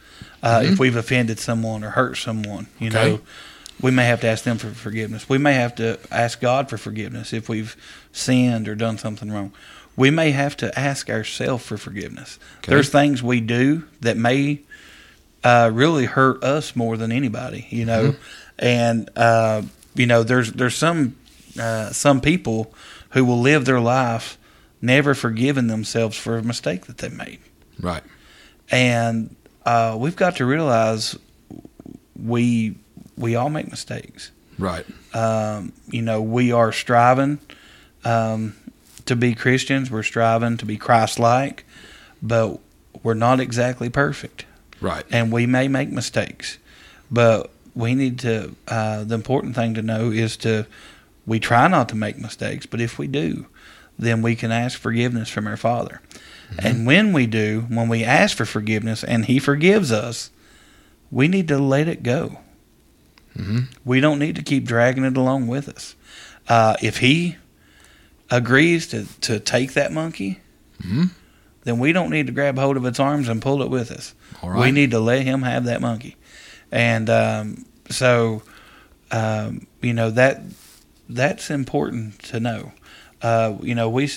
uh, 0.42 0.62
if 0.64 0.78
we've 0.78 0.96
offended 0.96 1.38
someone 1.38 1.84
or 1.84 1.90
hurt 1.90 2.16
someone. 2.16 2.66
You 2.80 2.88
Okay. 2.88 3.10
know, 3.12 3.20
we 3.80 3.90
may 3.90 4.04
have 4.06 4.20
to 4.22 4.26
ask 4.28 4.44
them 4.44 4.58
for 4.58 4.68
forgiveness. 4.70 5.28
We 5.28 5.38
may 5.38 5.54
have 5.54 5.74
to 5.76 5.98
ask 6.10 6.40
God 6.40 6.68
for 6.70 6.78
forgiveness 6.78 7.32
if 7.32 7.48
we've 7.48 7.76
sinned 8.12 8.68
or 8.68 8.74
done 8.74 8.98
something 8.98 9.30
wrong. 9.30 9.52
We 9.96 10.10
may 10.10 10.30
have 10.32 10.56
to 10.58 10.78
ask 10.78 11.08
ourselves 11.10 11.64
for 11.64 11.76
forgiveness. 11.78 12.38
Okay. 12.58 12.72
There's 12.72 12.90
things 12.90 13.22
we 13.22 13.40
do 13.40 13.84
that 14.00 14.16
may 14.16 14.60
uh, 15.44 15.70
really 15.72 16.04
hurt 16.06 16.42
us 16.44 16.74
more 16.76 16.96
than 16.96 17.12
anybody, 17.12 17.66
you 17.70 17.84
know. 17.84 18.14
And 18.58 19.08
uh, 19.16 19.62
you 19.94 20.06
know, 20.06 20.22
there's 20.22 20.52
there's 20.52 20.74
some 20.74 21.16
uh, 21.60 21.90
some 21.92 22.20
people 22.20 22.74
who 23.10 23.24
will 23.24 23.40
live 23.40 23.64
their 23.64 23.80
life 23.80 24.36
never 24.82 25.14
forgiving 25.14 25.68
themselves 25.68 26.16
for 26.18 26.36
a 26.36 26.42
mistake 26.42 26.84
that 26.86 26.98
they 26.98 27.08
made 27.08 27.38
Right. 27.80 28.02
and 28.70 29.34
uh, 29.64 29.96
we've 29.98 30.16
got 30.16 30.36
to 30.36 30.44
realize 30.46 31.16
we 32.14 32.76
we 33.16 33.34
all 33.34 33.50
make 33.50 33.70
mistakes. 33.70 34.30
Right. 34.58 34.86
Um, 35.14 35.72
you 35.88 36.02
know, 36.02 36.22
we 36.22 36.52
are 36.52 36.72
striving 36.72 37.38
um, 38.04 38.54
to 39.04 39.16
be 39.16 39.34
Christians. 39.34 39.90
We're 39.90 40.02
striving 40.02 40.56
to 40.58 40.64
be 40.64 40.76
Christ-like, 40.76 41.64
but 42.22 42.58
we're 43.02 43.14
not 43.14 43.40
exactly 43.40 43.90
perfect. 43.90 44.44
Right. 44.78 45.06
and 45.10 45.32
we 45.32 45.46
may 45.46 45.68
make 45.68 45.90
mistakes, 45.90 46.58
but 47.10 47.50
we 47.74 47.94
need 47.94 48.18
to. 48.20 48.54
Uh, 48.68 49.04
the 49.04 49.14
important 49.14 49.54
thing 49.54 49.72
to 49.72 49.80
know 49.80 50.10
is 50.10 50.36
to 50.38 50.66
we 51.26 51.40
try 51.40 51.66
not 51.66 51.88
to 51.88 51.96
make 51.96 52.18
mistakes, 52.18 52.66
but 52.66 52.80
if 52.80 52.98
we 52.98 53.06
do, 53.06 53.46
then 53.98 54.20
we 54.20 54.36
can 54.36 54.52
ask 54.52 54.78
forgiveness 54.78 55.30
from 55.30 55.46
our 55.46 55.56
Father. 55.56 56.02
And 56.58 56.86
when 56.86 57.12
we 57.12 57.26
do, 57.26 57.64
when 57.68 57.88
we 57.88 58.04
ask 58.04 58.36
for 58.36 58.44
forgiveness 58.44 59.02
and 59.02 59.24
He 59.24 59.38
forgives 59.38 59.90
us, 59.90 60.30
we 61.10 61.26
need 61.26 61.48
to 61.48 61.58
let 61.58 61.88
it 61.88 62.02
go. 62.02 62.38
Mhm. 63.36 63.68
We 63.84 64.00
don't 64.00 64.18
need 64.18 64.36
to 64.36 64.42
keep 64.42 64.64
dragging 64.64 65.04
it 65.04 65.16
along 65.16 65.46
with 65.46 65.68
us. 65.68 65.94
Uh, 66.48 66.74
if 66.82 66.98
He 66.98 67.36
agrees 68.30 68.86
to, 68.88 69.06
to 69.22 69.38
take 69.40 69.74
that 69.74 69.92
monkey, 69.92 70.40
Mhm. 70.82 71.10
then 71.64 71.78
we 71.78 71.92
don't 71.92 72.10
need 72.10 72.26
to 72.26 72.32
grab 72.32 72.58
hold 72.58 72.76
of 72.76 72.84
its 72.84 72.98
arms 73.00 73.28
and 73.28 73.40
pull 73.42 73.62
it 73.62 73.70
with 73.70 73.90
us. 73.90 74.14
All 74.42 74.50
We 74.50 74.70
need 74.72 74.90
to 74.92 75.00
let 75.00 75.22
him 75.22 75.42
have 75.42 75.64
that 75.64 75.80
monkey, 75.80 76.16
and 76.72 77.08
um, 77.10 77.64
so 77.90 78.42
um, 79.10 79.66
you 79.80 79.92
know 79.94 80.10
that 80.10 80.42
that's 81.08 81.50
important 81.50 82.18
to 82.24 82.40
know. 82.40 82.72
Uh, 83.22 83.54
you 83.62 83.74
know, 83.74 83.88
we 83.88 84.10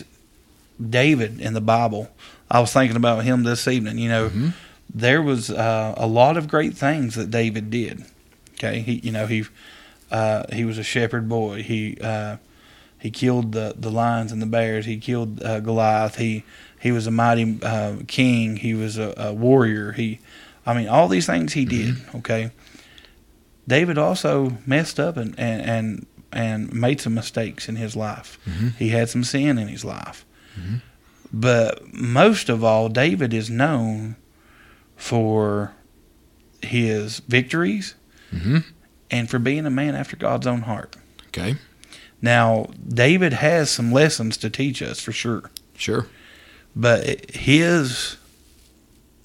David 0.89 1.39
in 1.39 1.53
the 1.53 1.61
Bible. 1.61 2.09
I 2.49 2.59
was 2.59 2.71
thinking 2.73 2.97
about 2.97 3.23
him 3.23 3.43
this 3.43 3.67
evening. 3.67 3.99
You 3.99 4.09
know, 4.09 4.29
Mhm. 4.29 4.53
there 4.93 5.21
was 5.21 5.49
uh, 5.51 5.93
a 5.97 6.07
lot 6.07 6.35
of 6.37 6.47
great 6.47 6.75
things 6.77 7.15
that 7.15 7.29
David 7.29 7.69
did. 7.69 8.03
Okay, 8.61 8.81
he 8.81 8.93
you 9.03 9.11
know 9.11 9.25
he 9.25 9.45
uh, 10.11 10.43
he 10.53 10.65
was 10.65 10.77
a 10.77 10.83
shepherd 10.83 11.29
boy. 11.29 11.63
He 11.63 11.97
uh, 12.01 12.37
he 12.99 13.09
killed 13.09 13.53
the, 13.53 13.73
the 13.77 13.89
lions 13.89 14.31
and 14.33 14.41
the 14.41 14.45
bears. 14.45 14.85
He 14.85 14.97
killed 14.97 15.41
uh, 15.41 15.61
Goliath. 15.61 16.17
He 16.17 16.43
he 16.79 16.91
was 16.91 17.07
a 17.07 17.11
mighty 17.11 17.57
uh, 17.63 17.97
king. 18.07 18.57
He 18.57 18.73
was 18.73 18.97
a, 18.97 19.13
a 19.17 19.33
warrior. 19.33 19.93
He, 19.93 20.19
I 20.65 20.73
mean, 20.73 20.89
all 20.89 21.07
these 21.07 21.25
things 21.25 21.53
he 21.53 21.63
did. 21.65 21.95
Okay. 22.15 22.51
David 23.67 23.97
also 23.97 24.57
messed 24.65 24.99
up 24.99 25.15
and 25.15 25.33
and 25.39 25.61
and, 25.61 26.05
and 26.33 26.73
made 26.73 26.99
some 26.99 27.13
mistakes 27.13 27.69
in 27.69 27.77
his 27.77 27.95
life. 27.95 28.37
Mhm. 28.45 28.75
He 28.75 28.89
had 28.89 29.09
some 29.09 29.23
sin 29.23 29.57
in 29.57 29.67
his 29.69 29.85
life. 29.85 30.25
But 31.31 31.93
most 31.93 32.49
of 32.49 32.63
all, 32.63 32.89
David 32.89 33.33
is 33.33 33.49
known 33.49 34.15
for 34.97 35.71
his 36.61 37.19
victories 37.19 37.93
Mhm. 38.31 38.63
and 39.11 39.29
for 39.29 39.39
being 39.39 39.65
a 39.65 39.69
man 39.71 39.95
after 39.95 40.15
God's 40.15 40.45
own 40.47 40.61
heart. 40.63 40.95
Okay. 41.27 41.55
Now, 42.21 42.69
David 42.87 43.33
has 43.33 43.69
some 43.69 43.91
lessons 43.91 44.37
to 44.37 44.49
teach 44.49 44.81
us 44.81 44.99
for 44.99 45.11
sure, 45.11 45.49
Sure. 45.77 46.05
but 46.75 47.31
his 47.35 48.17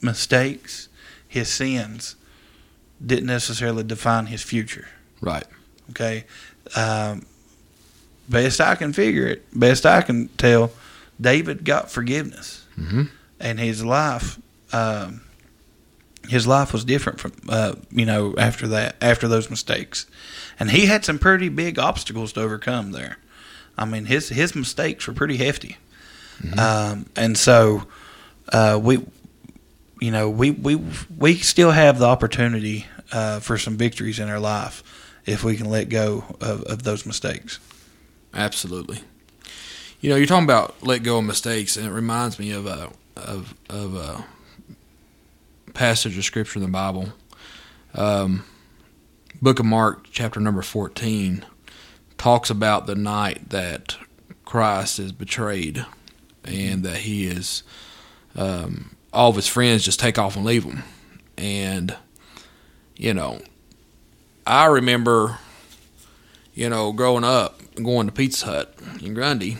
mistakes, 0.00 0.88
his 1.26 1.48
sins, 1.48 2.16
didn't 3.04 3.26
necessarily 3.26 3.82
define 3.82 4.26
his 4.26 4.42
future. 4.42 4.88
Right. 5.20 5.44
Okay, 5.90 6.24
um, 6.76 7.26
best 8.28 8.60
I 8.60 8.74
can 8.74 8.92
figure 8.92 9.26
it, 9.26 9.44
best 9.58 9.84
I 9.84 10.00
can 10.02 10.28
tell, 10.38 10.72
David 11.20 11.64
got 11.64 11.90
forgiveness, 11.90 12.62
Mhm. 12.78 13.10
and 13.38 13.58
his 13.60 13.84
life, 13.84 14.38
um, 14.72 15.20
his 16.28 16.46
life 16.46 16.72
was 16.72 16.84
different 16.84 17.20
from 17.20 17.32
uh, 17.48 17.74
you 17.90 18.06
know 18.06 18.34
after 18.36 18.66
that, 18.68 18.96
after 19.00 19.28
those 19.28 19.50
mistakes, 19.50 20.06
and 20.58 20.70
he 20.70 20.86
had 20.86 21.04
some 21.04 21.18
pretty 21.18 21.48
big 21.48 21.78
obstacles 21.78 22.32
to 22.34 22.40
overcome 22.40 22.92
there. 22.92 23.18
I 23.76 23.84
mean, 23.84 24.06
his 24.06 24.28
his 24.28 24.54
mistakes 24.54 25.06
were 25.06 25.14
pretty 25.14 25.36
hefty, 25.36 25.78
um, 26.58 27.06
and 27.16 27.36
so 27.36 27.86
uh, 28.52 28.78
we, 28.80 29.04
you 30.00 30.10
know, 30.10 30.30
we 30.30 30.50
we 30.50 30.80
we 31.16 31.36
still 31.36 31.70
have 31.70 31.98
the 31.98 32.06
opportunity 32.06 32.86
uh, 33.12 33.40
for 33.40 33.58
some 33.58 33.76
victories 33.76 34.18
in 34.18 34.28
our 34.28 34.40
life 34.40 34.82
if 35.26 35.42
we 35.42 35.56
can 35.56 35.70
let 35.70 35.88
go 35.88 36.24
of, 36.40 36.62
of 36.64 36.82
those 36.82 37.06
mistakes. 37.06 37.58
Absolutely. 38.34 39.00
You 40.00 40.10
know, 40.10 40.16
you're 40.16 40.26
talking 40.26 40.44
about 40.44 40.82
let 40.82 41.02
go 41.02 41.18
of 41.18 41.24
mistakes, 41.24 41.76
and 41.76 41.86
it 41.86 41.90
reminds 41.90 42.38
me 42.38 42.50
of 42.50 42.66
a 42.66 42.90
of 43.16 43.54
of 43.70 43.94
a 43.94 44.24
passage 45.74 46.16
of 46.16 46.24
scripture 46.24 46.58
in 46.58 46.64
the 46.64 46.70
Bible, 46.70 47.12
um, 47.94 48.44
Book 49.42 49.58
of 49.58 49.66
Mark, 49.66 50.06
chapter 50.10 50.40
number 50.40 50.62
fourteen, 50.62 51.44
talks 52.16 52.48
about 52.48 52.86
the 52.86 52.94
night 52.94 53.50
that 53.50 53.96
Christ 54.44 54.98
is 54.98 55.12
betrayed, 55.12 55.84
and 56.44 56.82
that 56.84 56.98
he 56.98 57.26
is 57.26 57.62
um, 58.36 58.96
all 59.12 59.30
of 59.30 59.36
his 59.36 59.48
friends 59.48 59.84
just 59.84 60.00
take 60.00 60.18
off 60.18 60.36
and 60.36 60.44
leave 60.44 60.64
him, 60.64 60.82
and 61.36 61.96
you 62.96 63.12
know, 63.12 63.42
I 64.46 64.66
remember 64.66 65.38
you 66.54 66.70
know, 66.70 66.92
growing 66.92 67.24
up, 67.24 67.60
going 67.74 68.06
to 68.06 68.12
Pizza 68.12 68.46
Hut 68.46 68.74
in 69.02 69.12
Grundy, 69.12 69.58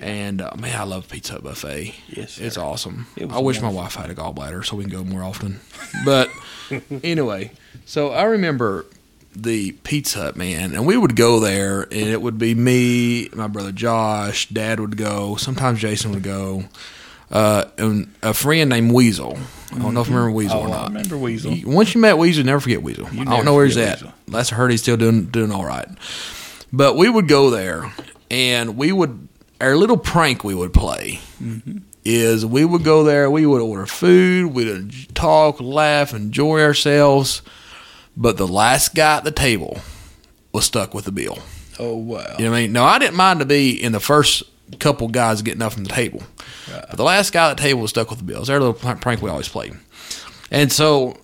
and 0.00 0.40
uh, 0.42 0.50
man, 0.58 0.78
I 0.78 0.84
love 0.84 1.08
Pizza 1.08 1.34
Hut 1.34 1.44
buffet. 1.44 1.94
Yes, 2.08 2.38
it's 2.38 2.56
awesome. 2.56 3.06
It 3.16 3.30
I 3.30 3.38
wish 3.38 3.60
my 3.60 3.68
wife 3.70 3.94
had 3.94 4.10
a 4.10 4.14
gallbladder 4.14 4.64
so 4.64 4.76
we 4.76 4.84
can 4.84 4.92
go 4.92 5.04
more 5.04 5.22
often. 5.22 5.60
But 6.04 6.30
anyway, 7.02 7.52
so 7.84 8.10
I 8.12 8.24
remember 8.24 8.86
the 9.34 9.72
Pizza 9.72 10.18
Hut 10.20 10.36
man, 10.36 10.74
and 10.74 10.86
we 10.86 10.96
would 10.96 11.14
go 11.16 11.40
there, 11.40 11.82
and 11.82 11.92
it 12.08 12.22
would 12.22 12.38
be 12.38 12.54
me, 12.54 13.28
my 13.34 13.48
brother 13.48 13.72
Josh, 13.72 14.48
Dad 14.48 14.80
would 14.80 14.96
go, 14.96 15.36
sometimes 15.36 15.80
Jason 15.80 16.12
would 16.12 16.22
go, 16.22 16.64
uh, 17.30 17.66
and 17.76 18.14
a 18.22 18.32
friend 18.32 18.70
named 18.70 18.92
Weasel. 18.92 19.36
I 19.72 19.78
don't 19.78 19.92
know 19.94 20.00
if 20.00 20.08
you 20.08 20.14
remember 20.14 20.34
Weasel 20.34 20.58
Oh, 20.58 20.62
or 20.62 20.66
I 20.68 20.70
not. 20.70 20.88
remember 20.88 21.18
Weasel. 21.18 21.54
Once 21.64 21.94
you 21.94 22.00
met 22.00 22.16
Weasel, 22.16 22.40
you 22.40 22.46
never 22.46 22.60
forget 22.60 22.82
Weasel. 22.82 23.06
I 23.06 23.24
don't 23.24 23.44
know 23.44 23.54
where 23.54 23.66
he's 23.66 23.76
at. 23.76 24.00
Weasel. 24.00 24.14
Last 24.28 24.52
I 24.52 24.56
heard, 24.56 24.70
he's 24.70 24.80
still 24.80 24.96
doing 24.96 25.26
doing 25.26 25.50
all 25.52 25.64
right. 25.66 25.88
But 26.72 26.96
we 26.96 27.08
would 27.10 27.28
go 27.28 27.50
there, 27.50 27.92
and 28.30 28.76
we 28.76 28.90
would 28.92 29.28
our 29.60 29.76
little 29.76 29.96
prank 29.96 30.44
we 30.44 30.54
would 30.54 30.72
play 30.72 31.20
is 32.04 32.46
we 32.46 32.64
would 32.64 32.84
go 32.84 33.04
there. 33.04 33.30
We 33.30 33.46
would 33.46 33.62
order 33.62 33.86
food. 33.86 34.54
We'd 34.54 35.14
talk, 35.14 35.60
laugh, 35.60 36.14
enjoy 36.14 36.62
ourselves. 36.62 37.42
But 38.16 38.36
the 38.36 38.46
last 38.46 38.94
guy 38.94 39.18
at 39.18 39.24
the 39.24 39.30
table 39.30 39.78
was 40.52 40.64
stuck 40.64 40.94
with 40.94 41.04
the 41.04 41.12
bill. 41.12 41.38
Oh 41.78 41.96
wow! 41.96 42.36
You 42.38 42.44
know 42.46 42.50
what 42.52 42.56
I 42.56 42.60
mean? 42.62 42.72
No, 42.72 42.84
I 42.84 42.98
didn't 42.98 43.16
mind 43.16 43.40
to 43.40 43.46
be 43.46 43.70
in 43.70 43.92
the 43.92 44.00
first 44.00 44.42
couple 44.78 45.08
guys 45.08 45.42
getting 45.42 45.62
up 45.62 45.72
from 45.72 45.84
the 45.84 45.92
table. 45.92 46.22
But 46.68 46.96
the 46.96 47.04
last 47.04 47.32
guy 47.32 47.50
at 47.50 47.56
the 47.56 47.62
table 47.62 47.82
was 47.82 47.90
stuck 47.90 48.10
with 48.10 48.18
the 48.18 48.24
bill. 48.24 48.36
bills. 48.36 48.48
Their 48.48 48.60
little 48.60 48.74
prank 48.74 49.22
we 49.22 49.30
always 49.30 49.48
played. 49.48 49.74
And 50.50 50.72
so 50.72 51.16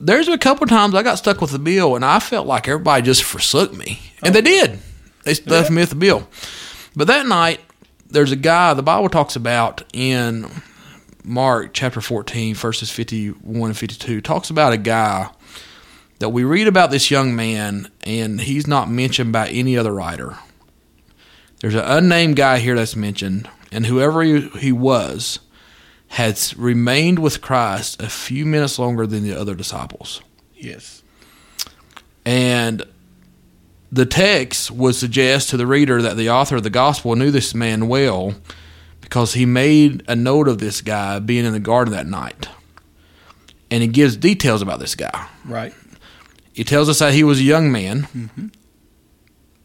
there's 0.00 0.28
a 0.28 0.38
couple 0.38 0.66
times 0.66 0.94
I 0.94 1.02
got 1.02 1.16
stuck 1.16 1.40
with 1.40 1.50
the 1.50 1.58
bill 1.58 1.96
and 1.96 2.04
I 2.04 2.18
felt 2.18 2.46
like 2.46 2.68
everybody 2.68 3.02
just 3.02 3.22
forsook 3.24 3.72
me. 3.74 4.00
And 4.22 4.34
they 4.34 4.40
oh. 4.40 4.42
did. 4.42 4.78
They 5.24 5.34
left 5.46 5.70
me 5.70 5.82
with 5.82 5.90
the 5.90 5.96
bill. 5.96 6.28
But 6.98 7.06
that 7.06 7.28
night, 7.28 7.60
there's 8.08 8.32
a 8.32 8.36
guy 8.36 8.74
the 8.74 8.82
Bible 8.82 9.08
talks 9.08 9.36
about 9.36 9.84
in 9.92 10.50
Mark 11.22 11.72
chapter 11.72 12.00
14, 12.00 12.56
verses 12.56 12.90
51 12.90 13.70
and 13.70 13.78
52, 13.78 14.20
talks 14.20 14.50
about 14.50 14.72
a 14.72 14.76
guy 14.76 15.30
that 16.18 16.30
we 16.30 16.42
read 16.42 16.66
about 16.66 16.90
this 16.90 17.08
young 17.08 17.36
man, 17.36 17.88
and 18.02 18.40
he's 18.40 18.66
not 18.66 18.90
mentioned 18.90 19.32
by 19.32 19.48
any 19.48 19.78
other 19.78 19.94
writer. 19.94 20.38
There's 21.60 21.76
an 21.76 21.84
unnamed 21.84 22.34
guy 22.34 22.58
here 22.58 22.74
that's 22.74 22.96
mentioned, 22.96 23.48
and 23.70 23.86
whoever 23.86 24.20
he, 24.24 24.48
he 24.58 24.72
was 24.72 25.38
has 26.08 26.56
remained 26.56 27.20
with 27.20 27.40
Christ 27.40 28.02
a 28.02 28.08
few 28.08 28.44
minutes 28.44 28.76
longer 28.76 29.06
than 29.06 29.22
the 29.22 29.40
other 29.40 29.54
disciples. 29.54 30.20
Yes. 30.56 31.04
And 32.24 32.82
the 33.90 34.06
text 34.06 34.70
would 34.70 34.94
suggest 34.94 35.50
to 35.50 35.56
the 35.56 35.66
reader 35.66 36.02
that 36.02 36.16
the 36.16 36.28
author 36.30 36.56
of 36.56 36.62
the 36.62 36.70
gospel 36.70 37.14
knew 37.16 37.30
this 37.30 37.54
man 37.54 37.88
well 37.88 38.34
because 39.00 39.32
he 39.34 39.46
made 39.46 40.02
a 40.08 40.14
note 40.14 40.48
of 40.48 40.58
this 40.58 40.80
guy 40.82 41.18
being 41.18 41.44
in 41.46 41.52
the 41.52 41.60
garden 41.60 41.92
that 41.94 42.06
night. 42.06 42.48
And 43.70 43.82
he 43.82 43.88
gives 43.88 44.16
details 44.16 44.62
about 44.62 44.80
this 44.80 44.94
guy. 44.94 45.28
Right. 45.44 45.72
He 46.52 46.64
tells 46.64 46.88
us 46.88 46.98
that 46.98 47.14
he 47.14 47.22
was 47.24 47.38
a 47.40 47.44
young 47.44 47.70
man, 47.72 48.50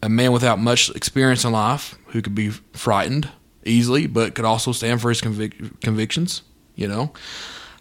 a 0.02 0.10
man 0.10 0.32
without 0.32 0.60
much 0.60 0.90
experience 0.92 1.44
in 1.44 1.52
life, 1.52 1.96
who 2.08 2.22
could 2.22 2.36
be 2.36 2.50
frightened 2.50 3.30
easily, 3.66 4.08
but 4.08 4.36
could 4.36 4.46
also 4.46 4.72
stand 4.72 5.02
for 5.02 5.10
his 5.10 5.22
convic- 5.22 5.80
convictions. 5.82 6.44
You 6.76 6.88
know, 6.88 7.14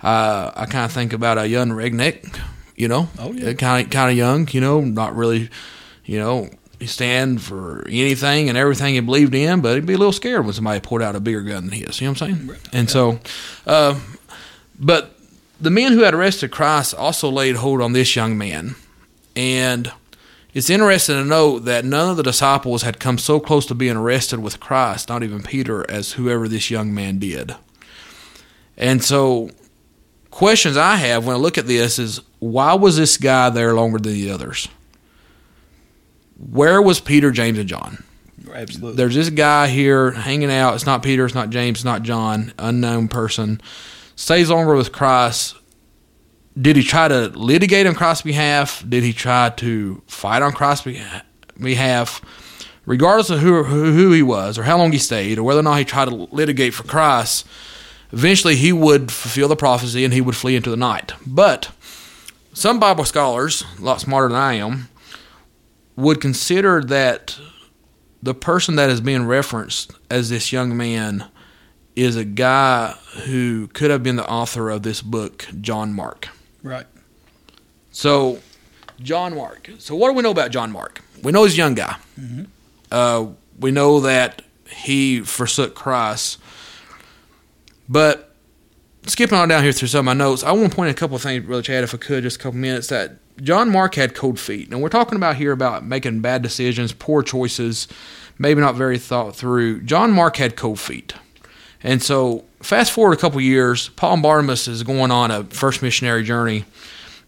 uh, 0.02 0.50
I 0.54 0.66
kind 0.66 0.84
of 0.84 0.92
think 0.92 1.12
about 1.12 1.38
a 1.38 1.46
young 1.48 1.70
redneck. 1.70 2.38
You 2.76 2.88
know, 2.88 3.08
Oh, 3.18 3.32
yeah. 3.32 3.52
kind 3.54 3.84
of 3.84 3.90
kind 3.92 4.10
of 4.10 4.16
young. 4.16 4.48
You 4.50 4.60
know, 4.60 4.80
not 4.80 5.14
really. 5.14 5.50
You 6.04 6.18
know, 6.18 6.50
he 6.78 6.86
stand 6.86 7.42
for 7.42 7.86
anything 7.88 8.48
and 8.48 8.58
everything 8.58 8.94
he 8.94 9.00
believed 9.00 9.34
in, 9.34 9.60
but 9.60 9.76
he'd 9.76 9.86
be 9.86 9.94
a 9.94 9.98
little 9.98 10.12
scared 10.12 10.44
when 10.44 10.52
somebody 10.52 10.80
pulled 10.80 11.02
out 11.02 11.14
a 11.14 11.20
bigger 11.20 11.42
gun 11.42 11.66
than 11.66 11.78
his. 11.78 12.00
You 12.00 12.08
know 12.08 12.12
what 12.12 12.22
I'm 12.22 12.36
saying? 12.36 12.56
And 12.72 12.90
so, 12.90 13.20
uh, 13.66 13.98
but 14.78 15.16
the 15.60 15.70
men 15.70 15.92
who 15.92 16.00
had 16.00 16.12
arrested 16.12 16.50
Christ 16.50 16.94
also 16.94 17.30
laid 17.30 17.56
hold 17.56 17.80
on 17.80 17.92
this 17.92 18.16
young 18.16 18.36
man. 18.36 18.74
And 19.36 19.92
it's 20.52 20.68
interesting 20.68 21.14
to 21.16 21.24
note 21.24 21.60
that 21.60 21.84
none 21.84 22.10
of 22.10 22.16
the 22.16 22.22
disciples 22.22 22.82
had 22.82 22.98
come 22.98 23.16
so 23.16 23.38
close 23.40 23.64
to 23.66 23.74
being 23.74 23.96
arrested 23.96 24.40
with 24.40 24.60
Christ, 24.60 25.08
not 25.08 25.22
even 25.22 25.42
Peter, 25.42 25.88
as 25.88 26.12
whoever 26.12 26.48
this 26.48 26.70
young 26.70 26.92
man 26.92 27.18
did. 27.18 27.54
And 28.76 29.04
so 29.04 29.50
questions 30.30 30.76
I 30.76 30.96
have 30.96 31.24
when 31.24 31.36
I 31.36 31.38
look 31.38 31.56
at 31.58 31.66
this 31.66 31.98
is 31.98 32.20
why 32.40 32.74
was 32.74 32.96
this 32.96 33.16
guy 33.16 33.50
there 33.50 33.74
longer 33.74 33.98
than 33.98 34.14
the 34.14 34.30
others? 34.30 34.68
Where 36.50 36.82
was 36.82 37.00
Peter, 37.00 37.30
James, 37.30 37.58
and 37.58 37.68
John? 37.68 38.04
Absolutely. 38.52 38.96
There's 38.96 39.14
this 39.14 39.30
guy 39.30 39.68
here 39.68 40.10
hanging 40.10 40.50
out. 40.50 40.74
It's 40.74 40.86
not 40.86 41.02
Peter, 41.02 41.24
it's 41.24 41.34
not 41.34 41.50
James, 41.50 41.78
it's 41.78 41.84
not 41.84 42.02
John, 42.02 42.52
unknown 42.58 43.08
person. 43.08 43.60
Stays 44.16 44.50
longer 44.50 44.74
with 44.74 44.92
Christ. 44.92 45.56
Did 46.60 46.76
he 46.76 46.82
try 46.82 47.08
to 47.08 47.28
litigate 47.28 47.86
on 47.86 47.94
Christ's 47.94 48.22
behalf? 48.22 48.84
Did 48.86 49.02
he 49.02 49.12
try 49.12 49.50
to 49.50 50.02
fight 50.06 50.42
on 50.42 50.52
Christ's 50.52 50.84
beha- 50.84 51.24
behalf? 51.58 52.20
Regardless 52.84 53.30
of 53.30 53.40
who, 53.40 53.62
who 53.62 53.92
who 53.92 54.12
he 54.12 54.22
was, 54.22 54.58
or 54.58 54.64
how 54.64 54.76
long 54.76 54.92
he 54.92 54.98
stayed, 54.98 55.38
or 55.38 55.44
whether 55.44 55.60
or 55.60 55.62
not 55.62 55.78
he 55.78 55.84
tried 55.84 56.08
to 56.08 56.14
litigate 56.32 56.74
for 56.74 56.82
Christ, 56.82 57.46
eventually 58.10 58.56
he 58.56 58.72
would 58.72 59.10
fulfill 59.12 59.48
the 59.48 59.56
prophecy 59.56 60.04
and 60.04 60.12
he 60.12 60.20
would 60.20 60.36
flee 60.36 60.56
into 60.56 60.68
the 60.68 60.76
night. 60.76 61.12
But 61.24 61.70
some 62.52 62.80
Bible 62.80 63.04
scholars, 63.04 63.64
a 63.78 63.82
lot 63.82 64.00
smarter 64.00 64.28
than 64.28 64.36
I 64.36 64.54
am, 64.54 64.88
would 65.96 66.20
consider 66.20 66.82
that 66.82 67.38
the 68.22 68.34
person 68.34 68.76
that 68.76 68.88
is 68.90 69.00
being 69.00 69.26
referenced 69.26 69.92
as 70.10 70.30
this 70.30 70.52
young 70.52 70.76
man 70.76 71.26
is 71.96 72.16
a 72.16 72.24
guy 72.24 72.94
who 73.26 73.66
could 73.68 73.90
have 73.90 74.02
been 74.02 74.16
the 74.16 74.28
author 74.28 74.70
of 74.70 74.82
this 74.82 75.02
book, 75.02 75.46
John 75.60 75.92
Mark. 75.92 76.28
right. 76.62 76.86
So, 77.90 78.38
John 79.00 79.34
Mark. 79.36 79.68
So, 79.78 79.94
what 79.94 80.08
do 80.08 80.14
we 80.14 80.22
know 80.22 80.30
about 80.30 80.50
John 80.50 80.72
Mark? 80.72 81.02
We 81.22 81.30
know 81.30 81.44
he's 81.44 81.52
a 81.54 81.58
young 81.58 81.74
guy. 81.74 81.96
Uh, 82.90 83.26
we 83.58 83.70
know 83.70 84.00
that 84.00 84.42
he 84.66 85.20
forsook 85.20 85.74
Christ. 85.74 86.38
But 87.88 88.34
skipping 89.06 89.36
on 89.36 89.48
down 89.48 89.62
here 89.62 89.72
through 89.72 89.88
some 89.88 90.00
of 90.00 90.04
my 90.06 90.14
notes, 90.14 90.42
I 90.42 90.52
want 90.52 90.70
to 90.70 90.76
point 90.76 90.88
out 90.88 90.92
a 90.92 90.98
couple 90.98 91.16
of 91.16 91.22
things, 91.22 91.44
Brother 91.44 91.62
Chad, 91.62 91.84
if 91.84 91.94
I 91.94 91.98
could, 91.98 92.22
just 92.22 92.36
a 92.36 92.42
couple 92.42 92.58
minutes. 92.58 92.86
That 92.88 93.18
John 93.40 93.70
Mark 93.70 93.94
had 93.94 94.14
cold 94.14 94.38
feet. 94.38 94.70
And 94.70 94.82
we're 94.82 94.88
talking 94.88 95.16
about 95.16 95.36
here 95.36 95.52
about 95.52 95.84
making 95.84 96.20
bad 96.20 96.42
decisions, 96.42 96.92
poor 96.92 97.22
choices, 97.22 97.88
maybe 98.38 98.60
not 98.60 98.74
very 98.74 98.98
thought 98.98 99.34
through. 99.34 99.82
John 99.82 100.12
Mark 100.12 100.36
had 100.36 100.56
cold 100.56 100.78
feet. 100.78 101.14
And 101.82 102.02
so, 102.02 102.44
fast 102.60 102.92
forward 102.92 103.14
a 103.14 103.20
couple 103.20 103.40
years, 103.40 103.88
Paul 103.90 104.20
Barnabas 104.20 104.68
is 104.68 104.82
going 104.84 105.10
on 105.10 105.30
a 105.30 105.44
first 105.44 105.82
missionary 105.82 106.22
journey 106.22 106.64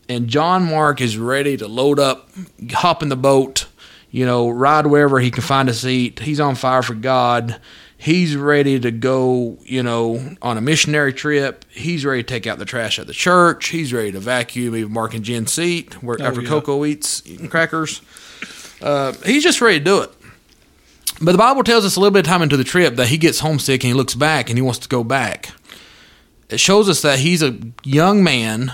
and 0.09 0.29
John 0.29 0.65
Mark 0.65 1.01
is 1.01 1.17
ready 1.17 1.57
to 1.57 1.67
load 1.67 1.99
up, 1.99 2.29
hop 2.73 3.03
in 3.03 3.09
the 3.09 3.17
boat, 3.17 3.67
you 4.11 4.27
know, 4.27 4.49
ride 4.49 4.87
wherever 4.87 5.19
he 5.21 5.31
can 5.31 5.43
find 5.43 5.69
a 5.69 5.75
seat. 5.75 6.21
He's 6.21 6.41
on 6.41 6.55
fire 6.55 6.83
for 6.83 6.95
God. 6.95 7.61
He's 8.05 8.37
ready 8.37 8.79
to 8.81 8.91
go, 8.91 9.57
you 9.63 9.83
know, 9.83 10.37
on 10.43 10.59
a 10.59 10.61
missionary 10.61 11.15
trip. 11.15 11.65
He's 11.71 12.05
ready 12.05 12.23
to 12.23 12.27
take 12.29 12.47
out 12.47 12.59
the 12.59 12.67
trash 12.67 12.99
at 12.99 13.07
the 13.07 13.15
church. 13.15 13.69
He's 13.69 13.95
ready 13.95 14.13
to 14.13 14.21
vacuum 14.21 14.77
even 14.77 14.93
Mark 14.93 15.15
and 15.15 15.25
Jen's 15.25 15.53
seat 15.53 16.03
where 16.03 16.19
Oh, 16.21 16.25
after 16.27 16.43
yeah. 16.43 16.49
Coco 16.51 16.85
eats 16.85 17.23
eating 17.25 17.49
crackers. 17.49 18.03
Uh, 18.83 19.15
he's 19.25 19.43
just 19.43 19.63
ready 19.63 19.79
to 19.79 19.85
do 19.87 20.03
it. 20.03 20.11
But 21.23 21.33
the 21.33 21.39
Bible 21.39 21.65
tells 21.65 21.87
us 21.87 21.97
a 21.97 22.01
little 22.01 22.11
bit 22.13 22.27
of 22.27 22.31
time 22.31 22.43
into 22.43 22.59
the 22.59 22.63
trip 22.65 22.97
that 22.97 23.09
he 23.09 23.17
gets 23.17 23.41
homesick 23.41 23.83
and 23.83 23.89
he 23.89 23.95
looks 23.95 24.15
back 24.15 24.51
and 24.51 24.59
he 24.59 24.63
wants 24.63 24.81
to 24.81 24.89
go 24.91 25.03
back. 25.03 25.53
It 26.51 26.61
shows 26.61 26.91
us 26.91 27.01
that 27.01 27.21
he's 27.21 27.43
a 27.43 27.59
young 27.85 28.23
man 28.23 28.71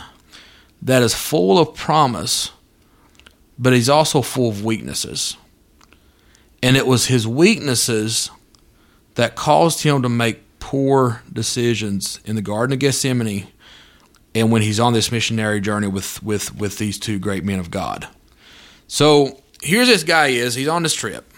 that 0.82 1.04
is 1.04 1.14
full 1.14 1.56
of 1.56 1.76
promise, 1.76 2.50
but 3.56 3.74
he's 3.74 3.88
also 3.88 4.22
full 4.22 4.48
of 4.48 4.64
weaknesses. 4.64 5.36
And 6.64 6.76
it 6.76 6.84
was 6.88 7.06
his 7.06 7.28
weaknesses 7.28 8.28
that 9.14 9.36
caused 9.36 9.82
him 9.82 10.02
to 10.02 10.08
make 10.08 10.42
poor 10.58 11.22
decisions 11.32 12.20
in 12.24 12.36
the 12.36 12.42
Garden 12.42 12.74
of 12.74 12.78
Gethsemane 12.78 13.48
and 14.34 14.52
when 14.52 14.62
he's 14.62 14.78
on 14.78 14.92
this 14.92 15.10
missionary 15.10 15.60
journey 15.60 15.88
with, 15.88 16.22
with, 16.22 16.54
with 16.54 16.78
these 16.78 16.98
two 16.98 17.18
great 17.18 17.44
men 17.44 17.58
of 17.58 17.70
God. 17.70 18.08
So 18.86 19.40
here's 19.62 19.88
this 19.88 20.04
guy 20.04 20.28
is, 20.28 20.54
he's 20.54 20.68
on 20.68 20.82
this 20.82 20.94
trip, 20.94 21.32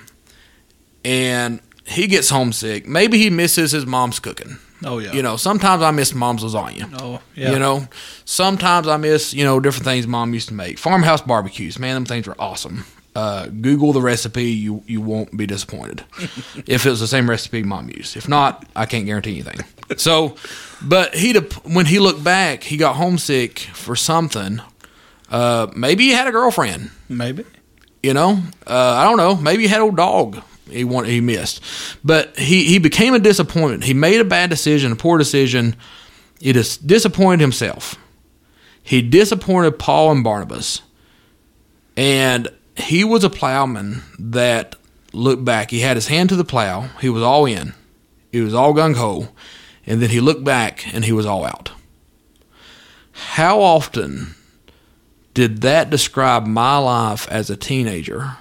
and 1.05 1.61
he 1.87 2.07
gets 2.07 2.31
homesick. 2.31 2.87
Maybe 2.87 3.19
he 3.19 3.31
misses 3.31 3.73
his 3.73 3.87
mom's 3.87 4.19
cooking. 4.19 4.59
Oh 4.85 4.99
yeah. 4.99 5.13
You 5.13 5.23
know, 5.23 5.37
sometimes 5.37 5.83
I 5.83 5.91
miss 5.91 6.15
mom's 6.15 6.43
lasagna. 6.43 6.93
Oh 7.01 7.21
yeah. 7.35 7.53
You 7.53 7.59
know, 7.59 7.89
sometimes 8.25 8.89
I 8.89 8.97
miss 8.97 9.33
you 9.33 9.45
know 9.45 9.61
different 9.61 9.85
things 9.85 10.07
mom 10.07 10.35
used 10.35 10.49
to 10.49 10.55
make. 10.55 10.79
Farmhouse 10.79 11.23
barbecues, 11.23 11.79
man, 11.79 11.95
them 11.95 12.05
things 12.05 12.27
were 12.27 12.37
awesome. 12.39 12.85
Uh, 13.15 13.47
Google 13.47 13.93
the 13.93 14.01
recipe, 14.01 14.53
you 14.53 14.83
you 14.87 15.03
won't 15.03 15.37
be 15.37 15.47
disappointed 15.47 16.03
if 16.67 16.87
it 16.87 16.91
was 16.91 17.01
the 17.01 17.07
same 17.07 17.29
recipe 17.29 17.63
mom 17.63 17.91
used. 17.91 18.17
If 18.17 18.27
not, 18.27 18.67
I 18.75 18.87
can't 18.87 19.05
guarantee 19.05 19.33
anything. 19.33 19.61
So, 19.99 20.37
but 20.81 21.15
he 21.15 21.35
when 21.65 21.85
he 21.85 21.99
looked 21.99 22.25
back, 22.25 22.63
he 22.63 22.79
got 22.79 22.97
homesick 22.97 23.59
for 23.59 23.97
something. 23.97 24.63
Uh, 25.29 25.67
maybe 25.77 26.05
he 26.05 26.13
had 26.13 26.27
a 26.27 26.33
girlfriend. 26.33 26.91
Maybe. 27.11 27.45
You 28.03 28.15
know, 28.15 28.43
uh, 28.67 28.95
I 28.97 29.05
don't 29.05 29.19
know. 29.19 29.37
Maybe 29.37 29.65
he 29.65 29.69
had 29.69 29.81
a 29.81 29.85
old 29.85 29.97
dog 29.97 30.43
he 30.73 30.85
wanted, 30.85 31.11
he 31.11 31.21
missed, 31.21 31.63
but 32.05 32.39
he 32.39 32.65
he 32.65 32.79
became 32.79 33.15
a 33.15 33.19
disappointment. 33.19 33.85
He 33.85 33.95
made 33.95 34.21
a 34.21 34.25
bad 34.25 34.51
decision, 34.51 34.93
a 34.93 34.97
poor 34.97 35.19
decision. 35.19 35.77
It 36.41 36.57
is 36.57 36.77
disappointed 36.77 37.41
himself. 37.41 37.97
He 38.83 39.03
disappointed 39.03 39.79
Paul 39.79 40.13
and 40.13 40.25
Barnabas, 40.25 40.83
and 41.97 42.49
he 42.77 43.05
was 43.05 43.25
a 43.25 43.31
plowman 43.31 44.03
that 44.19 44.77
looked 45.13 45.45
back. 45.45 45.71
He 45.71 45.81
had 45.81 45.97
his 45.97 46.09
hand 46.09 46.29
to 46.31 46.37
the 46.37 46.45
plow. 46.45 46.89
He 47.01 47.09
was 47.09 47.23
all 47.23 47.47
in. 47.47 47.75
He 48.31 48.41
was 48.41 48.55
all 48.55 48.73
gung 48.73 48.97
ho, 48.97 49.29
and 49.87 50.01
then 50.01 50.11
he 50.11 50.21
looked 50.21 50.45
back 50.45 50.87
and 50.95 51.05
he 51.05 51.13
was 51.13 51.27
all 51.27 51.45
out. 51.45 51.73
How 53.13 53.61
often 53.61 54.35
did 55.35 55.61
that 55.63 55.91
describe 55.91 56.47
my 56.47 56.79
life 56.79 57.29
as 57.31 57.51
a 57.51 57.57
teenager 57.57 58.37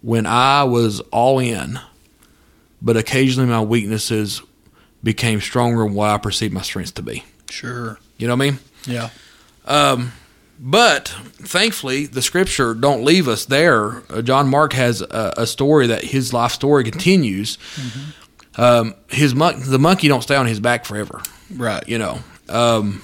when 0.00 0.26
I 0.26 0.64
was 0.64 1.00
all 1.10 1.38
in, 1.38 1.78
but 2.80 2.96
occasionally 2.96 3.48
my 3.48 3.60
weaknesses 3.60 4.42
became 5.02 5.40
stronger 5.40 5.84
than 5.84 5.94
what 5.94 6.10
I 6.10 6.18
perceived 6.18 6.54
my 6.54 6.62
strengths 6.62 6.92
to 6.92 7.02
be? 7.02 7.24
Sure. 7.50 7.98
You 8.16 8.26
know 8.26 8.34
what 8.34 8.44
I 8.44 8.50
mean? 8.50 8.58
Yeah. 8.86 9.10
Um, 9.66 10.12
But 10.64 11.08
thankfully, 11.08 12.06
the 12.06 12.22
scripture 12.22 12.72
don't 12.72 13.04
leave 13.04 13.26
us 13.26 13.46
there. 13.46 14.04
Uh, 14.08 14.22
John 14.22 14.48
Mark 14.48 14.74
has 14.74 15.00
a, 15.02 15.34
a 15.38 15.46
story 15.46 15.88
that 15.88 16.04
his 16.04 16.32
life 16.32 16.52
story 16.52 16.84
continues. 16.84 17.58
Um, 18.56 18.94
his 19.08 19.34
mon- 19.34 19.60
the 19.68 19.80
monkey 19.80 20.06
don't 20.06 20.22
stay 20.22 20.36
on 20.36 20.46
his 20.46 20.60
back 20.60 20.84
forever. 20.84 21.20
Right. 21.54 21.86
you 21.88 21.98
know 21.98 22.20
um, 22.48 23.02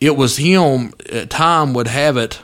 it 0.00 0.16
was 0.16 0.36
him 0.36 0.92
at 1.10 1.30
time 1.30 1.72
would 1.74 1.88
have 1.88 2.16
it 2.16 2.40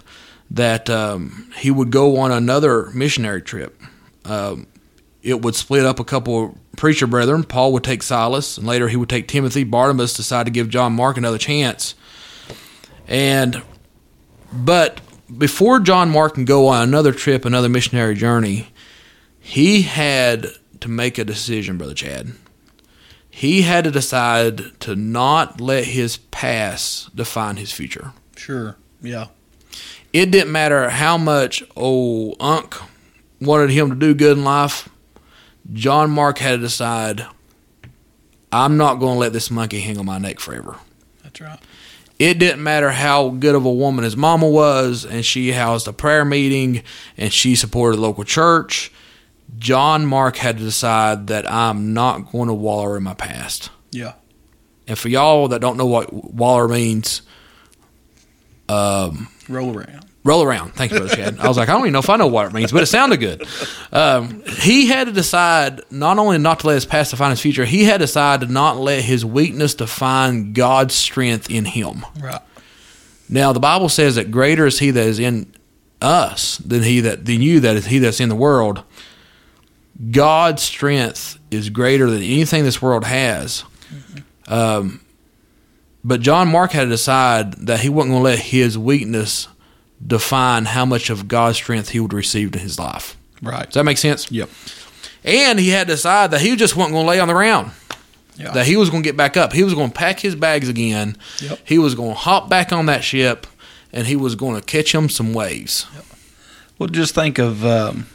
that 0.51 0.89
um, 0.91 1.51
he 1.59 1.71
would 1.71 1.91
go 1.91 2.17
on 2.19 2.33
another 2.33 2.87
missionary 2.91 3.43
trip 3.43 3.81
um, 4.25 4.67
it 5.23 5.43
would 5.43 5.55
split 5.55 5.85
up 5.85 6.01
a 6.01 6.05
couple 6.05 6.59
preacher 6.77 7.07
brethren 7.07 7.45
paul 7.45 7.73
would 7.73 7.85
take 7.85 8.03
silas 8.03 8.59
and 8.59 8.67
later 8.67 8.89
he 8.89 8.97
would 8.97 9.09
take 9.09 9.29
timothy 9.29 9.63
barnabas 9.63 10.15
decided 10.15 10.47
to 10.47 10.51
give 10.51 10.69
john 10.69 10.93
mark 10.93 11.17
another 11.17 11.39
chance 11.39 11.95
and 13.07 13.63
but 14.53 15.01
before 15.37 15.81
john 15.81 16.11
mark 16.11 16.35
can 16.35 16.45
go 16.45 16.69
on 16.69 16.83
another 16.89 17.13
trip 17.13 17.45
another 17.45 17.69
missionary 17.69 18.15
journey 18.15 18.69
he 19.39 19.83
had 19.83 20.47
to 20.81 20.89
make 20.89 21.19
a 21.19 21.25
decision 21.25 21.79
brother 21.79 21.95
chad 21.95 22.33
he 23.41 23.63
had 23.63 23.85
to 23.85 23.91
decide 23.91 24.79
to 24.81 24.97
not 24.97 25.61
let 25.63 25.85
his 25.85 26.19
past 26.19 27.15
define 27.17 27.57
his 27.57 27.73
future. 27.73 28.13
Sure. 28.37 28.77
Yeah. 29.01 29.29
It 30.13 30.31
didn't 30.31 30.53
matter 30.53 30.91
how 30.91 31.17
much 31.17 31.63
old 31.77 32.37
Unc 32.41 32.77
wanted 33.41 33.71
him 33.71 33.89
to 33.89 33.97
do 33.97 34.13
good 34.13 34.37
in 34.37 34.45
life. 34.45 34.89
John 35.73 36.11
Mark 36.11 36.39
had 36.39 36.57
to 36.57 36.59
decide, 36.59 37.25
I'm 38.53 38.77
not 38.77 38.97
going 38.97 39.15
to 39.15 39.21
let 39.21 39.33
this 39.33 39.51
monkey 39.51 39.81
hang 39.81 39.97
on 39.97 40.07
my 40.07 40.19
neck 40.19 40.41
forever. 40.41 40.77
That's 41.23 41.41
right. 41.41 41.61
It 42.21 42.39
didn't 42.39 42.63
matter 42.63 42.91
how 42.91 43.31
good 43.31 43.55
of 43.55 43.65
a 43.65 43.73
woman 43.73 44.05
his 44.05 44.15
mama 44.15 44.47
was, 44.47 45.07
and 45.07 45.25
she 45.25 45.53
housed 45.53 45.89
a 45.89 45.93
prayer 45.95 46.23
meeting, 46.23 46.83
and 47.17 47.33
she 47.33 47.57
supported 47.57 47.97
the 47.97 48.03
local 48.03 48.25
church. 48.25 48.93
John 49.59 50.05
Mark 50.05 50.37
had 50.37 50.59
to 50.59 50.63
decide 50.63 51.29
that 51.29 51.51
I'm 51.51 51.95
not 51.95 52.31
going 52.31 52.49
to 52.49 52.55
wallow 52.55 52.95
in 52.95 53.03
my 53.03 53.15
past. 53.15 53.71
Yeah. 53.91 54.13
And 54.87 54.99
for 54.99 55.09
y'all 55.09 55.49
that 55.49 55.63
don't 55.63 55.79
know 55.79 55.87
what 55.87 56.13
waller 56.13 56.69
means, 56.69 57.23
um, 58.69 59.29
Roll 59.49 59.75
around. 59.75 60.05
Roll 60.25 60.43
around. 60.43 60.75
Thank 60.75 60.93
you, 60.93 60.99
Brother 60.99 61.17
Chad. 61.17 61.39
I 61.39 61.49
was 61.49 61.57
like, 61.57 61.69
I 61.69 61.73
don't 61.73 61.83
even 61.83 61.93
know 61.95 62.01
if 62.01 62.11
I 62.11 62.17
know 62.17 62.27
what 62.27 62.47
it 62.47 62.53
means, 62.53 62.73
but 62.73 62.83
it 62.83 62.87
sounded 62.87 63.19
good. 63.19 63.47
Um, 63.93 64.43
he 64.47 64.87
had 64.89 65.07
to 65.07 65.13
decide 65.13 65.81
not 65.91 66.19
only 66.19 66.39
not 66.39 66.61
to 66.61 66.67
let 66.67 66.75
his 66.75 66.85
past 66.85 67.11
define 67.11 67.31
his 67.31 67.41
future, 67.41 67.65
he 67.65 67.85
had 67.85 67.99
to 68.01 68.07
decide 68.07 68.41
to 68.41 68.47
not 68.47 68.77
let 68.77 69.03
his 69.03 69.25
weakness 69.25 69.75
define 69.75 70.53
God's 70.53 70.95
strength 70.95 71.51
in 71.51 71.65
him. 71.65 72.05
Right. 72.21 72.41
Now, 73.29 73.53
the 73.53 73.61
Bible 73.61 73.89
says 73.89 74.17
that 74.17 74.31
greater 74.31 74.67
is 74.67 74.79
he 74.79 74.91
that 74.91 75.07
is 75.07 75.19
in 75.19 75.55
us 76.03 76.59
than 76.59 76.83
he 76.83 77.01
that 77.01 77.25
than 77.27 77.43
you 77.43 77.61
that 77.61 77.77
is 77.77 77.87
he 77.87 77.99
that's 77.99 78.21
in 78.21 78.29
the 78.29 78.35
world. 78.35 78.83
God's 80.11 80.63
strength 80.63 81.39
is 81.51 81.71
greater 81.71 82.11
than 82.11 82.23
anything 82.23 82.65
this 82.65 82.81
world 82.83 83.05
has. 83.05 83.65
Um, 84.49 85.01
But 86.03 86.23
John 86.23 86.49
Mark 86.49 86.73
had 86.73 86.85
to 86.85 86.91
decide 86.91 87.53
that 87.67 87.81
he 87.81 87.89
wasn't 87.91 88.13
going 88.13 88.23
to 88.25 88.31
let 88.31 88.39
his 88.39 88.79
weakness 88.79 89.47
define 90.05 90.65
how 90.65 90.85
much 90.85 91.11
of 91.11 91.29
God's 91.29 91.57
strength 91.57 91.91
he 91.91 92.01
would 92.01 92.13
receive 92.13 92.55
in 92.55 92.61
his 92.61 92.79
life. 92.79 93.17
Right. 93.43 93.67
Does 93.67 93.75
that 93.75 93.85
make 93.85 93.99
sense? 93.99 94.31
Yep. 94.31 94.49
And 95.25 95.59
he 95.59 95.69
had 95.71 95.87
to 95.89 95.95
decide 95.95 96.31
that 96.31 96.41
he 96.41 96.57
just 96.57 96.77
wasn't 96.77 96.95
going 96.95 97.05
to 97.05 97.09
lay 97.11 97.21
on 97.21 97.29
the 97.29 97.35
ground. 97.35 97.73
Yeah. 98.37 98.53
That 98.53 98.67
he 98.67 98.77
was 98.77 98.89
going 98.89 99.03
to 99.03 99.07
get 99.09 99.17
back 99.17 99.37
up. 99.37 99.53
He 99.53 99.63
was 99.65 99.75
going 99.75 99.91
to 99.91 99.95
pack 99.95 100.21
his 100.21 100.35
bags 100.35 100.69
again. 100.69 101.17
Yep. 101.41 101.59
He 101.65 101.79
was 101.79 101.95
going 101.95 102.11
to 102.13 102.19
hop 102.19 102.49
back 102.49 102.73
on 102.73 102.87
that 102.87 103.05
ship, 103.05 103.47
and 103.93 104.07
he 104.07 104.17
was 104.17 104.35
going 104.35 104.59
to 104.59 104.65
catch 104.65 104.95
him 104.95 105.11
some 105.11 105.35
waves. 105.35 105.87
Well, 106.79 106.89
just 106.89 107.15
think 107.15 107.39
of 107.39 107.65
um, 107.67 108.07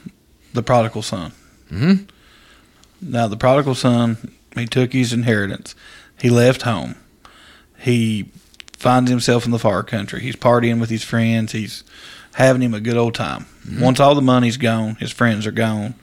the 0.54 0.64
prodigal 0.64 1.04
son. 1.04 1.32
Mhm. 1.72 2.08
Now, 3.02 3.28
the 3.28 3.38
prodigal 3.38 3.76
son, 3.76 4.34
he 4.56 4.66
took 4.66 4.94
his 4.94 5.14
inheritance. 5.14 5.76
He 6.20 6.30
left 6.32 6.64
home. 6.64 6.96
He 7.78 8.26
finds 8.86 9.10
himself 9.10 9.46
in 9.46 9.52
the 9.52 9.60
far 9.60 9.82
country. 9.84 10.22
He's 10.22 10.36
partying 10.36 10.80
with 10.80 10.90
his 10.92 11.04
friends. 11.04 11.52
He's 11.54 11.84
having 12.36 12.62
him 12.62 12.74
a 12.76 12.80
good 12.80 12.96
old 12.98 13.16
time. 13.16 13.48
Once 13.80 14.00
all 14.00 14.14
the 14.16 14.22
money's 14.22 14.58
gone, 14.58 14.96
his 15.00 15.12
friends 15.12 15.48
are 15.48 15.52
gone. 15.52 15.96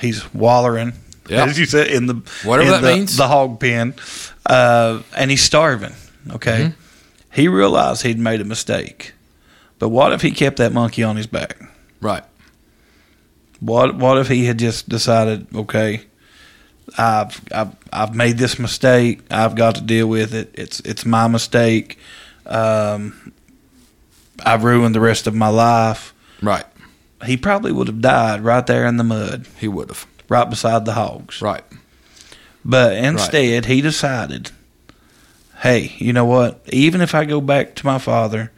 He's 0.00 0.32
wallering, 0.32 0.94
Yep. 1.28 1.48
as 1.48 1.58
you 1.58 1.66
said, 1.66 1.88
in 1.88 2.06
the 2.06 2.14
Whatever 2.44 2.66
in 2.76 2.80
that 2.82 2.86
the, 2.88 2.94
means. 2.96 3.16
the 3.16 3.28
hog 3.28 3.60
pen, 3.60 3.94
uh, 4.46 5.02
and 5.16 5.30
he's 5.30 5.42
starving. 5.42 5.92
Okay, 6.30 6.58
Mm-hmm. 6.72 7.34
he 7.40 7.46
realized 7.48 8.02
he'd 8.02 8.18
made 8.18 8.40
a 8.40 8.44
mistake. 8.44 9.12
But 9.78 9.90
what 9.90 10.12
if 10.12 10.22
he 10.22 10.30
kept 10.30 10.56
that 10.56 10.72
monkey 10.72 11.02
on 11.02 11.16
his 11.16 11.26
back? 11.26 11.60
Right. 12.00 12.24
What 13.60 13.96
what 13.96 14.18
if 14.18 14.28
he 14.28 14.46
had 14.46 14.58
just 14.58 14.88
decided, 14.88 15.46
okay, 15.54 16.02
I've 16.98 17.40
I've 17.52 17.76
I've 17.92 18.14
made 18.14 18.38
this 18.38 18.58
mistake. 18.58 19.20
I've 19.30 19.54
got 19.54 19.76
to 19.76 19.80
deal 19.80 20.06
with 20.08 20.34
it. 20.34 20.50
It's 20.54 20.80
it's 20.80 21.06
my 21.06 21.28
mistake. 21.28 21.98
Um, 22.44 23.32
I've 24.44 24.64
ruined 24.64 24.94
the 24.94 25.00
rest 25.00 25.26
of 25.26 25.34
my 25.34 25.48
life. 25.48 26.12
Right. 26.42 26.64
He 27.24 27.36
probably 27.36 27.72
would 27.72 27.88
have 27.88 28.00
died 28.00 28.42
right 28.42 28.66
there 28.66 28.86
in 28.86 28.96
the 28.96 29.04
mud, 29.04 29.46
He 29.58 29.66
would 29.68 29.88
have. 29.88 30.06
right 30.28 30.48
beside 30.48 30.84
the 30.84 30.92
hogs. 30.92 31.42
Right. 31.42 31.64
But 32.64 32.92
instead, 32.96 33.64
he 33.66 33.80
decided, 33.80 34.50
hey, 35.62 35.94
you 35.98 36.12
know 36.12 36.24
what? 36.24 36.60
Even 36.68 37.00
if 37.00 37.14
I 37.14 37.24
go 37.24 37.40
back 37.40 37.74
to 37.76 37.86
my 37.86 37.98
father 37.98 38.52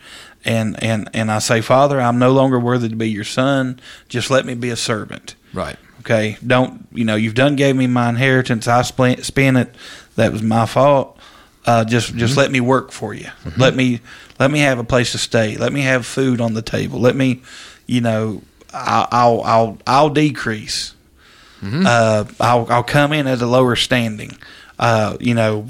and, 0.45 0.83
and, 0.83 1.09
and 1.15 1.31
I 1.31 1.39
say, 1.39 1.61
Father, 1.61 2.01
I'm 2.01 2.19
no 2.19 2.33
longer 2.33 2.59
worthy 2.59 2.89
to 2.89 2.97
be 2.97 3.09
your 3.09 3.25
son, 3.25 3.81
just 4.09 4.31
let 4.31 4.45
me 4.45 4.55
be 4.55 4.69
a 4.71 4.77
servant. 4.77 5.37
Right. 5.55 5.77
Okay, 6.01 6.37
don't 6.47 6.87
you 6.93 7.05
know? 7.05 7.17
You've 7.17 7.35
done 7.35 7.57
gave 7.57 7.77
me 7.77 7.87
my 7.87 8.09
inheritance. 8.09 8.67
I 8.69 8.83
spent 8.83 9.25
spent 9.25 9.57
it. 9.57 9.75
That 10.17 10.33
was 10.33 10.43
my 10.43 10.67
fault. 10.67 11.17
Uh, 11.67 11.85
just 11.85 12.15
just 12.17 12.37
let 12.37 12.51
me 12.51 12.61
work 12.61 12.91
for 12.91 13.13
you. 13.15 13.29
Let 13.57 13.75
me 13.77 14.01
let 14.39 14.51
me 14.51 14.61
have 14.61 14.79
a 14.79 14.85
place 14.85 15.13
to 15.13 15.19
stay. 15.19 15.57
Let 15.57 15.73
me 15.73 15.83
have 15.83 16.07
food 16.07 16.41
on 16.41 16.55
the 16.55 16.63
table. 16.63 16.99
Let 17.01 17.15
me, 17.17 17.43
you 17.87 18.01
know, 18.01 18.43
I'll 18.73 19.09
I'll 19.13 19.41
I'll, 19.43 19.79
I'll 19.87 20.11
decrease. 20.11 20.95
Uh, 21.63 22.25
I'll 22.41 22.67
I'll 22.71 22.83
come 22.83 23.13
in 23.13 23.27
at 23.27 23.43
a 23.43 23.47
lower 23.47 23.77
standing. 23.77 24.33
Uh, 24.79 25.19
you 25.21 25.35
know, 25.35 25.67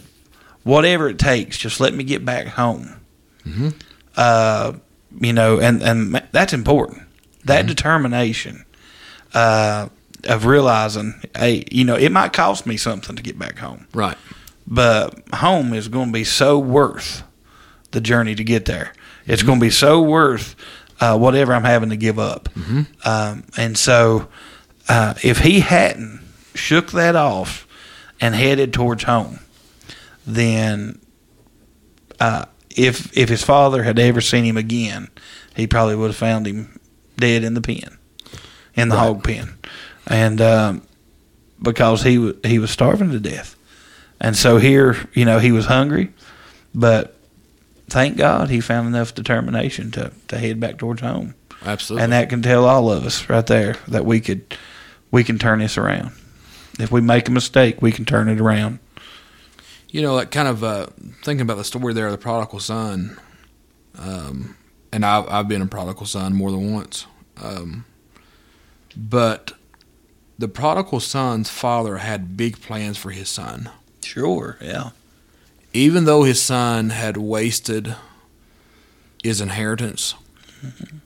whatever 0.63 1.09
it 1.09 1.19
takes. 1.19 1.59
Just 1.59 1.81
let 1.81 1.93
me 1.93 2.05
get 2.05 2.25
back 2.25 2.47
home. 2.47 3.01
Uh, 4.17 4.75
you 5.21 5.33
know, 5.33 5.59
and 5.59 5.83
and 5.83 6.23
that's 6.31 6.53
important. 6.53 7.03
That 7.47 7.67
determination 7.67 8.65
uh, 9.35 9.89
of 10.25 10.47
realizing, 10.47 11.21
hey, 11.37 11.65
you 11.71 11.85
know, 11.85 11.97
it 11.97 12.11
might 12.13 12.33
cost 12.33 12.67
me 12.67 12.77
something 12.77 13.17
to 13.17 13.23
get 13.23 13.39
back 13.39 13.59
home, 13.59 13.87
Right. 13.95 14.17
but 14.67 15.19
home 15.35 15.73
is 15.75 15.89
going 15.89 16.07
to 16.09 16.13
be 16.13 16.25
so 16.25 16.59
worth 16.59 17.23
the 17.93 18.01
journey 18.01 18.35
to 18.35 18.45
get 18.45 18.65
there. 18.67 18.93
It's 19.27 19.43
going 19.43 19.59
to 19.61 19.65
be 19.67 19.71
so 19.71 20.01
worth 20.03 20.55
uh, 21.01 21.17
whatever 21.19 21.55
I'm 21.55 21.65
having 21.65 21.91
to 21.91 21.97
give 21.97 22.19
up. 22.19 22.49
Um, 23.05 23.45
and 23.57 23.77
so, 23.79 24.29
uh, 24.89 25.15
if 25.23 25.39
he 25.39 25.61
hadn't 25.61 26.21
shook 26.55 26.91
that 26.93 27.17
off 27.17 27.67
and 28.21 28.35
headed 28.35 28.73
towards 28.73 29.05
home, 29.05 29.39
then 30.27 31.01
uh, 32.19 32.45
if 32.77 33.17
if 33.17 33.29
his 33.29 33.43
father 33.43 33.83
had 33.83 33.99
ever 33.99 34.21
seen 34.21 34.45
him 34.45 34.57
again, 34.57 35.09
he 35.57 35.67
probably 35.67 35.95
would 35.97 36.09
have 36.09 36.17
found 36.17 36.47
him 36.47 36.79
dead 37.17 37.43
in 37.45 37.55
the 37.55 37.61
pen, 37.61 37.99
in 38.75 38.89
the 38.89 38.97
Right. 38.97 39.03
hog 39.07 39.25
pen, 39.25 39.55
and 40.07 40.41
um, 40.41 40.83
because 41.61 42.03
he 42.03 42.19
was 42.19 42.35
he 42.45 42.59
was 42.59 42.71
starving 42.71 43.11
to 43.11 43.21
death, 43.21 43.57
and 44.21 44.37
so 44.37 44.59
here 44.59 44.97
you 45.15 45.25
know 45.25 45.39
he 45.39 45.53
was 45.53 45.67
hungry, 45.67 46.13
but 46.75 47.17
thank 47.89 48.17
God 48.17 48.51
he 48.51 48.61
found 48.61 48.87
enough 48.89 49.15
determination 49.15 49.91
to 49.93 50.13
to 50.29 50.39
head 50.39 50.61
back 50.61 50.79
towards 50.79 51.01
home, 51.01 51.35
Absolutely. 51.65 52.05
and 52.05 52.13
that 52.13 52.29
can 52.29 52.43
tell 52.43 52.65
all 52.65 52.91
of 52.91 53.05
us 53.05 53.29
right 53.29 53.47
there 53.47 53.77
that 53.89 54.05
we 54.05 54.21
could 54.21 54.57
we 55.11 55.25
can 55.25 55.39
turn 55.39 55.59
this 55.59 55.77
around. 55.77 56.13
If 56.79 56.91
we 56.91 57.01
make 57.01 57.29
a 57.29 57.33
mistake, 57.33 57.83
we 57.83 57.93
can 57.93 58.05
turn 58.05 58.29
it 58.29 58.41
around. 58.41 58.79
you 59.91 60.01
know, 60.03 60.15
like 60.15 60.31
kind 60.31 60.49
of 60.49 60.65
uh, 60.65 60.87
thinking 61.23 61.43
about 61.43 61.57
the 61.57 61.65
story 61.65 61.93
there 61.93 62.07
of 62.07 62.13
the 62.13 62.19
prodigal 62.19 62.61
son, 62.61 63.21
um, 63.99 64.57
and 64.93 65.05
I've, 65.05 65.29
I've 65.29 65.49
been 65.49 65.61
a 65.63 65.67
prodigal 65.67 66.07
son 66.07 66.33
more 66.33 66.51
than 66.51 66.73
once. 66.73 67.07
Um, 67.43 67.85
but 68.97 69.53
the 70.41 70.49
prodigal 70.49 71.01
son's 71.01 71.49
father 71.51 71.99
had 71.99 72.37
big 72.37 72.61
plans 72.61 72.97
for 72.99 73.11
his 73.11 73.29
son. 73.29 73.71
Sure, 74.03 74.57
yeah, 74.61 74.91
Even 75.73 76.05
though 76.05 76.23
his 76.25 76.41
son 76.43 76.91
had 76.91 77.17
wasted 77.17 77.95
his 79.23 79.41
inheritance, 79.41 80.15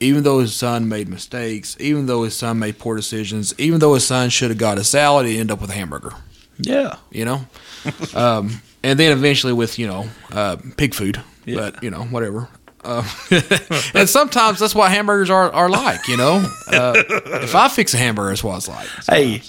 even 0.01 0.23
though 0.23 0.38
his 0.40 0.55
son 0.55 0.88
made 0.88 1.09
mistakes, 1.09 1.77
even 1.81 2.07
though 2.07 2.23
his 2.23 2.35
son 2.37 2.59
made 2.59 2.79
poor 2.79 2.97
decisions, 2.97 3.53
even 3.59 3.81
though 3.81 3.94
his 3.94 4.07
son 4.07 4.31
should 4.31 4.51
have 4.51 4.59
got 4.59 4.79
a 4.79 4.85
salad, 4.85 5.27
he 5.27 5.38
ended 5.38 5.53
up 5.53 5.61
with 5.61 5.70
a 5.70 5.75
hamburger 5.75 6.12
yeah, 6.59 6.99
you 7.11 7.25
know. 7.25 7.47
um, 8.14 8.62
and 8.85 8.97
then 8.99 9.11
eventually 9.11 9.53
with 9.53 9.77
you 9.79 9.88
know 9.88 10.07
uh, 10.31 10.57
pig 10.77 10.94
food, 10.94 11.20
Yeah. 11.44 11.57
but 11.57 11.83
you 11.83 11.90
know 11.90 12.05
whatever. 12.05 12.49
Uh, 12.85 13.03
and 13.94 14.09
sometimes 14.09 14.59
that's 14.59 14.75
what 14.75 14.90
hamburgers 14.90 15.31
are, 15.31 15.51
are 15.53 15.68
like, 15.68 16.07
you 16.09 16.16
know. 16.16 16.47
Uh, 16.66 16.94
if 17.42 17.55
I 17.55 17.68
fix 17.68 17.94
a 17.94 17.97
hamburger, 17.97 18.31
that's 18.31 18.44
what 18.44 18.57
it's 18.57 18.68
like. 18.68 18.87
Hey, 19.09 19.42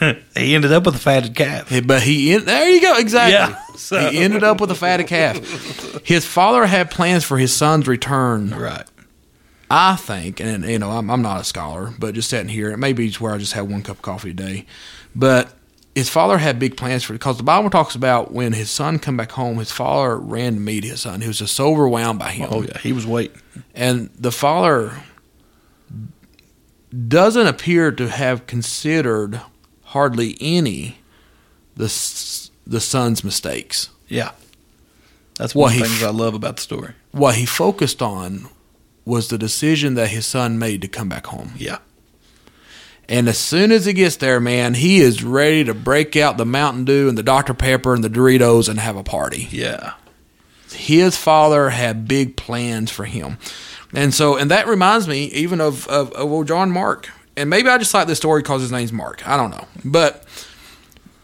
he 0.36 0.54
ended 0.54 0.72
up 0.72 0.86
with 0.86 0.94
a 0.94 0.98
fatted 0.98 1.34
calf. 1.34 1.72
But 1.86 2.02
he 2.02 2.36
there 2.38 2.68
you 2.68 2.80
go 2.80 2.96
exactly. 2.96 3.32
Yeah, 3.34 3.58
so- 3.76 4.10
He 4.10 4.18
ended 4.18 4.42
up 4.44 4.60
with 4.60 4.70
a 4.70 4.74
fatted 4.74 5.06
calf. 5.06 5.36
His 6.04 6.24
father 6.24 6.66
had 6.66 6.90
plans 6.90 7.24
for 7.24 7.38
his 7.38 7.52
son's 7.52 7.86
return. 7.86 8.50
Right. 8.50 8.86
I 9.70 9.96
think, 9.96 10.40
and 10.40 10.64
you 10.64 10.78
know, 10.78 10.90
I'm, 10.90 11.10
I'm 11.10 11.22
not 11.22 11.40
a 11.40 11.44
scholar, 11.44 11.92
but 11.98 12.14
just 12.14 12.28
sitting 12.30 12.48
here, 12.48 12.70
it 12.70 12.76
may 12.76 12.92
be 12.92 13.10
where 13.14 13.32
I 13.34 13.38
just 13.38 13.54
have 13.54 13.66
one 13.66 13.82
cup 13.82 13.96
of 13.96 14.02
coffee 14.02 14.30
a 14.30 14.34
day. 14.34 14.66
But 15.16 15.52
his 15.94 16.08
father 16.08 16.38
had 16.38 16.58
big 16.58 16.76
plans 16.76 17.04
for 17.04 17.12
because 17.12 17.36
the 17.36 17.42
Bible 17.44 17.70
talks 17.70 17.94
about 17.94 18.32
when 18.32 18.52
his 18.52 18.70
son 18.70 18.98
come 18.98 19.16
back 19.16 19.32
home, 19.32 19.58
his 19.58 19.70
father 19.70 20.16
ran 20.16 20.54
to 20.54 20.60
meet 20.60 20.84
his 20.84 21.02
son. 21.02 21.20
He 21.20 21.28
was 21.28 21.38
just 21.38 21.54
so 21.54 21.68
overwhelmed 21.70 22.18
by 22.18 22.32
him. 22.32 22.48
Oh 22.50 22.62
yeah, 22.62 22.78
he 22.78 22.92
was 22.92 23.06
waiting. 23.06 23.40
And 23.74 24.10
the 24.18 24.32
father 24.32 25.02
doesn't 27.08 27.46
appear 27.46 27.90
to 27.92 28.08
have 28.08 28.46
considered 28.46 29.40
hardly 29.84 30.36
any 30.40 30.98
the 31.76 31.86
the 32.66 32.80
son's 32.80 33.22
mistakes. 33.24 33.90
Yeah, 34.08 34.32
that's 35.38 35.54
one 35.54 35.72
of 35.72 35.78
the 35.78 35.84
things 35.84 36.02
f- 36.02 36.08
I 36.08 36.12
love 36.12 36.34
about 36.34 36.56
the 36.56 36.62
story. 36.62 36.94
What 37.12 37.36
he 37.36 37.46
focused 37.46 38.02
on 38.02 38.48
was 39.04 39.28
the 39.28 39.38
decision 39.38 39.94
that 39.94 40.08
his 40.08 40.26
son 40.26 40.58
made 40.58 40.82
to 40.82 40.88
come 40.88 41.08
back 41.08 41.26
home. 41.26 41.52
Yeah, 41.56 41.78
And 43.08 43.28
as 43.28 43.38
soon 43.38 43.70
as 43.70 43.84
he 43.84 43.92
gets 43.92 44.16
there, 44.16 44.40
man, 44.40 44.74
he 44.74 44.98
is 44.98 45.22
ready 45.22 45.64
to 45.64 45.74
break 45.74 46.16
out 46.16 46.38
the 46.38 46.46
Mountain 46.46 46.86
Dew 46.86 47.08
and 47.08 47.18
the 47.18 47.22
Dr. 47.22 47.54
Pepper 47.54 47.94
and 47.94 48.02
the 48.02 48.08
Doritos 48.08 48.68
and 48.68 48.78
have 48.80 48.96
a 48.96 49.02
party. 49.02 49.48
yeah, 49.50 49.94
His 50.72 51.16
father 51.16 51.70
had 51.70 52.08
big 52.08 52.36
plans 52.36 52.90
for 52.90 53.04
him. 53.04 53.38
And 53.94 54.12
so, 54.12 54.36
and 54.36 54.50
that 54.50 54.66
reminds 54.66 55.06
me 55.06 55.24
even 55.26 55.60
of, 55.60 55.86
of, 55.88 56.12
of 56.12 56.32
old 56.32 56.48
John 56.48 56.70
Mark. 56.70 57.10
And 57.36 57.50
maybe 57.50 57.68
I 57.68 57.78
just 57.78 57.92
like 57.94 58.06
this 58.06 58.18
story 58.18 58.42
because 58.42 58.62
his 58.62 58.72
name's 58.72 58.92
Mark. 58.92 59.26
I 59.28 59.36
don't 59.36 59.50
know. 59.50 59.66
But 59.84 60.24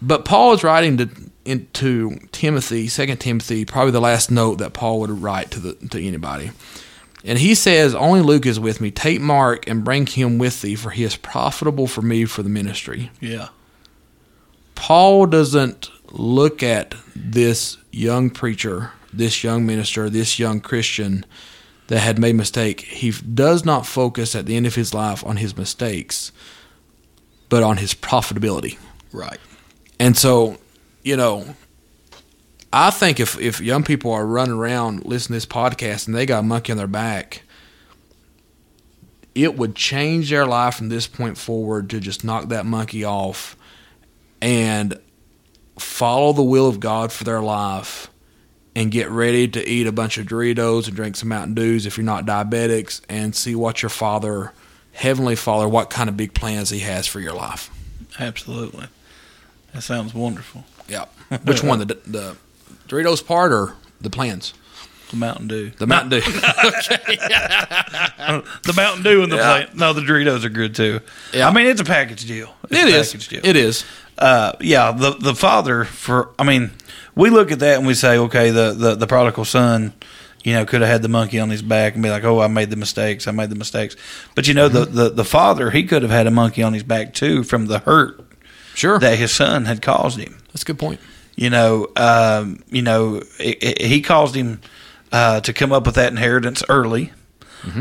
but 0.03 0.25
Paul 0.25 0.53
is 0.55 0.65
writing 0.65 0.97
to 0.99 1.09
into 1.45 2.19
Timothy, 2.33 2.89
Second 2.89 3.19
Timothy, 3.19 3.65
probably 3.65 3.93
the 3.93 4.01
last 4.01 4.31
note 4.31 4.59
that 4.59 4.73
Paul 4.73 5.01
would 5.01 5.11
write 5.11 5.51
to 5.53 5.61
the 5.61 5.75
to 5.89 6.05
anybody. 6.05 6.51
And 7.25 7.39
he 7.39 7.55
says, 7.55 7.95
Only 7.95 8.21
Luke 8.21 8.47
is 8.47 8.59
with 8.59 8.81
me. 8.81 8.91
Take 8.91 9.21
Mark 9.21 9.69
and 9.69 9.85
bring 9.85 10.07
him 10.07 10.39
with 10.39 10.63
thee, 10.63 10.75
for 10.75 10.91
he 10.91 11.05
is 11.05 11.17
profitable 11.17 11.87
for 11.87 12.03
me 12.03 12.25
for 12.25 12.43
the 12.43 12.49
ministry. 12.49 13.11
yeah, 13.21 13.49
Paul 14.75 15.27
doesn't 15.27 15.91
look 16.11 16.63
at 16.63 16.95
this 17.15 17.77
young 17.91 18.31
preacher, 18.31 18.93
this 19.13 19.45
young 19.45 19.67
minister, 19.67 20.09
this 20.09 20.39
young 20.39 20.61
Christian 20.61 21.27
that 21.89 21.99
had 22.01 22.19
made 22.19 22.37
mistake. 22.37 22.81
He 22.81 23.11
does 23.11 23.65
not 23.65 23.87
focus 23.87 24.35
at 24.35 24.47
the 24.47 24.57
end 24.57 24.67
of 24.67 24.75
his 24.77 24.95
life 24.95 25.25
on 25.27 25.37
his 25.37 25.57
mistakes, 25.57 26.33
but 27.49 27.63
on 27.63 27.77
his 27.77 27.95
profitability. 27.95 28.79
right. 29.13 29.39
And 29.99 30.17
so, 30.17 30.57
you 31.03 31.15
know, 31.15 31.57
I 32.73 32.91
think 32.91 33.19
if 33.19 33.39
if 33.39 33.61
young 33.61 33.83
people 33.83 34.13
are 34.13 34.27
running 34.27 34.55
around 34.55 35.05
listening 35.05 35.41
to 35.41 35.47
this 35.47 35.53
podcast 35.53 36.07
and 36.07 36.15
they 36.15 36.27
got 36.27 36.41
a 36.41 36.43
monkey 36.43 36.73
on 36.73 36.79
their 36.79 36.87
back, 36.87 37.43
it 39.35 39.57
would 39.57 39.75
change 39.75 40.31
their 40.31 40.47
life 40.47 40.77
from 40.77 40.89
this 40.89 41.07
point 41.07 41.37
forward 41.37 41.91
to 41.91 42.01
just 42.01 42.25
knock 42.25 42.49
that 42.49 42.67
monkey 42.67 43.05
off 43.05 43.57
and 44.41 44.99
follow 45.79 46.33
the 46.33 46.43
will 46.43 46.69
of 46.69 46.79
God 46.79 47.13
for 47.13 47.25
their 47.25 47.41
life 47.41 48.09
and 48.77 48.91
get 48.91 49.11
ready 49.11 49.49
to 49.49 49.69
eat 49.69 49.87
a 49.87 49.93
bunch 49.93 50.19
of 50.19 50.27
Doritos 50.27 50.87
and 50.87 50.95
drink 50.95 51.17
some 51.17 51.29
Mountain 51.29 51.55
Dews 51.55 51.87
if 51.87 51.97
you're 51.97 52.05
not 52.05 52.25
diabetics 52.25 53.01
and 53.09 53.35
see 53.35 53.55
what 53.55 53.83
your 53.83 53.91
father, 53.91 54.53
heavenly 54.93 55.37
father, 55.37 55.69
what 55.69 55.91
kind 55.91 56.09
of 56.09 56.17
big 56.17 56.35
plans 56.35 56.71
he 56.71 56.81
has 56.81 57.07
for 57.07 57.19
your 57.19 57.35
life. 57.35 57.71
Absolutely. 58.19 58.87
That 59.73 59.83
sounds 59.83 60.15
wonderful. 60.15 60.65
Yeah. 60.89 61.07
Which 61.45 61.63
one? 61.63 61.81
The, 61.81 61.99
the 62.07 62.37
Doritos 62.91 63.25
part 63.25 63.53
or 63.53 63.75
the 64.01 64.11
plans? 64.11 64.53
The 65.11 65.17
Mountain 65.17 65.49
Dew. 65.49 65.71
The 65.71 65.87
Mountain 65.87 66.11
Dew. 66.11 66.21
the 68.65 68.73
Mountain 68.77 69.03
Dew 69.03 69.23
and 69.23 69.33
the 69.33 69.37
Yeah. 69.37 69.43
plant. 69.65 69.77
No, 69.77 69.93
the 69.93 70.01
Doritos 70.03 70.45
are 70.45 70.49
good 70.49 70.75
too. 70.75 71.01
Yeah. 71.33 71.49
I 71.49 71.53
mean, 71.53 71.67
it's 71.67 71.81
a 71.81 71.85
package 71.85 72.25
deal. 72.27 72.55
It's 72.65 72.81
It 72.81 72.89
a 72.95 72.97
is. 72.99 73.07
package 73.13 73.29
deal. 73.29 73.41
It 73.45 73.57
is. 73.57 73.85
uh, 74.19 74.53
yeah, 74.61 74.93
the 74.93 75.13
the 75.13 75.35
father 75.35 75.85
for 75.85 76.31
I 76.39 76.45
mean, 76.45 76.71
we 77.15 77.31
look 77.31 77.51
at 77.53 77.59
that 77.61 77.79
and 77.79 77.87
we 77.87 77.95
say, 77.95 78.19
okay, 78.19 78.51
the 78.51 78.73
the, 78.73 78.95
the 78.95 79.07
prodigal 79.07 79.45
son, 79.45 79.93
you 80.45 80.53
know, 80.53 80.65
could 80.65 80.81
have 80.83 80.91
had 80.91 81.03
the 81.03 81.09
monkey 81.09 81.39
on 81.41 81.51
his 81.51 81.63
back 81.63 81.95
and 81.95 82.03
be 82.03 82.11
like, 82.11 82.25
oh, 82.25 82.41
I 82.41 82.47
made 82.49 82.71
the 82.71 82.77
mistakes, 82.77 83.27
I 83.27 83.31
made 83.33 83.51
the 83.51 83.57
mistakes. 83.57 83.97
But 84.35 84.47
you 84.47 84.55
know, 84.55 84.69
the, 84.69 84.85
the 84.85 85.11
the 85.11 85.25
father 85.25 85.71
he 85.71 85.85
could 85.85 86.03
have 86.03 86.11
had 86.11 86.27
a 86.27 86.31
monkey 86.31 86.63
on 86.63 86.73
his 86.75 86.83
back 86.83 87.15
too 87.15 87.43
from 87.45 87.67
the 87.67 87.79
hurt 87.81 88.25
Sure. 88.75 88.99
that 89.01 89.19
his 89.19 89.33
son 89.33 89.65
had 89.65 89.83
caused 89.83 90.19
him. 90.19 90.39
That's 90.53 90.63
a 90.63 90.67
good 90.67 90.79
point. 90.79 91.01
You 91.41 91.49
know, 91.49 91.89
um, 91.97 92.63
you 92.71 92.83
know, 92.83 93.23
it, 93.39 93.59
it- 93.63 93.81
he 93.81 94.03
caused 94.03 94.35
him 94.35 94.61
uh, 95.11 95.41
to 95.41 95.53
come 95.55 95.73
up 95.73 95.87
with 95.87 95.95
that 95.95 96.13
inheritance 96.13 96.63
early 96.69 97.13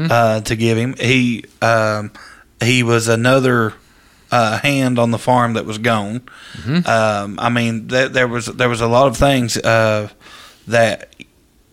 uh, 0.09 0.41
to 0.41 0.55
give 0.55 0.77
him. 0.77 0.95
He 0.99 1.43
um, 1.61 2.11
he 2.63 2.83
was 2.83 3.07
another 3.09 3.73
uh, 4.31 4.59
hand 4.59 4.97
on 4.97 5.11
the 5.11 5.17
farm 5.17 5.53
that 5.53 5.65
was 5.65 5.77
gone. 5.77 6.21
Um, 6.85 7.37
I 7.39 7.49
mean, 7.49 7.87
that, 7.89 8.13
there 8.13 8.27
was 8.29 8.45
there 8.45 8.69
was 8.69 8.79
a 8.81 8.87
lot 8.87 9.07
of 9.07 9.17
things 9.17 9.57
uh, 9.57 10.07
that 10.67 11.13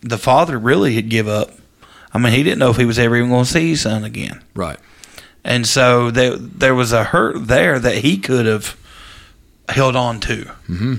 the 0.01 0.19
father 0.19 0.59
really 0.59 0.95
had 0.97 1.09
give 1.09 1.29
up. 1.29 1.51
I 2.13 2.19
mean, 2.19 2.33
he 2.33 2.43
didn't 2.43 2.59
know 2.59 2.71
if 2.71 2.77
he 2.79 2.85
was 2.85 2.99
ever 2.99 3.17
even 3.17 3.31
going 3.31 3.45
to 3.45 3.51
see 3.51 3.71
his 3.71 3.83
son 3.83 4.03
again. 4.05 4.43
Right. 4.55 4.79
And 5.45 5.67
so 5.67 6.11
there, 6.11 6.35
there 6.37 6.75
was 6.75 6.93
a 6.93 7.05
hurt 7.05 7.47
there 7.47 7.79
that 7.79 7.99
he 7.99 8.19
could 8.19 8.47
have 8.47 8.77
held 9.69 9.95
on 9.97 10.19
to. 10.21 10.37
Mm-hmm. 10.69 10.95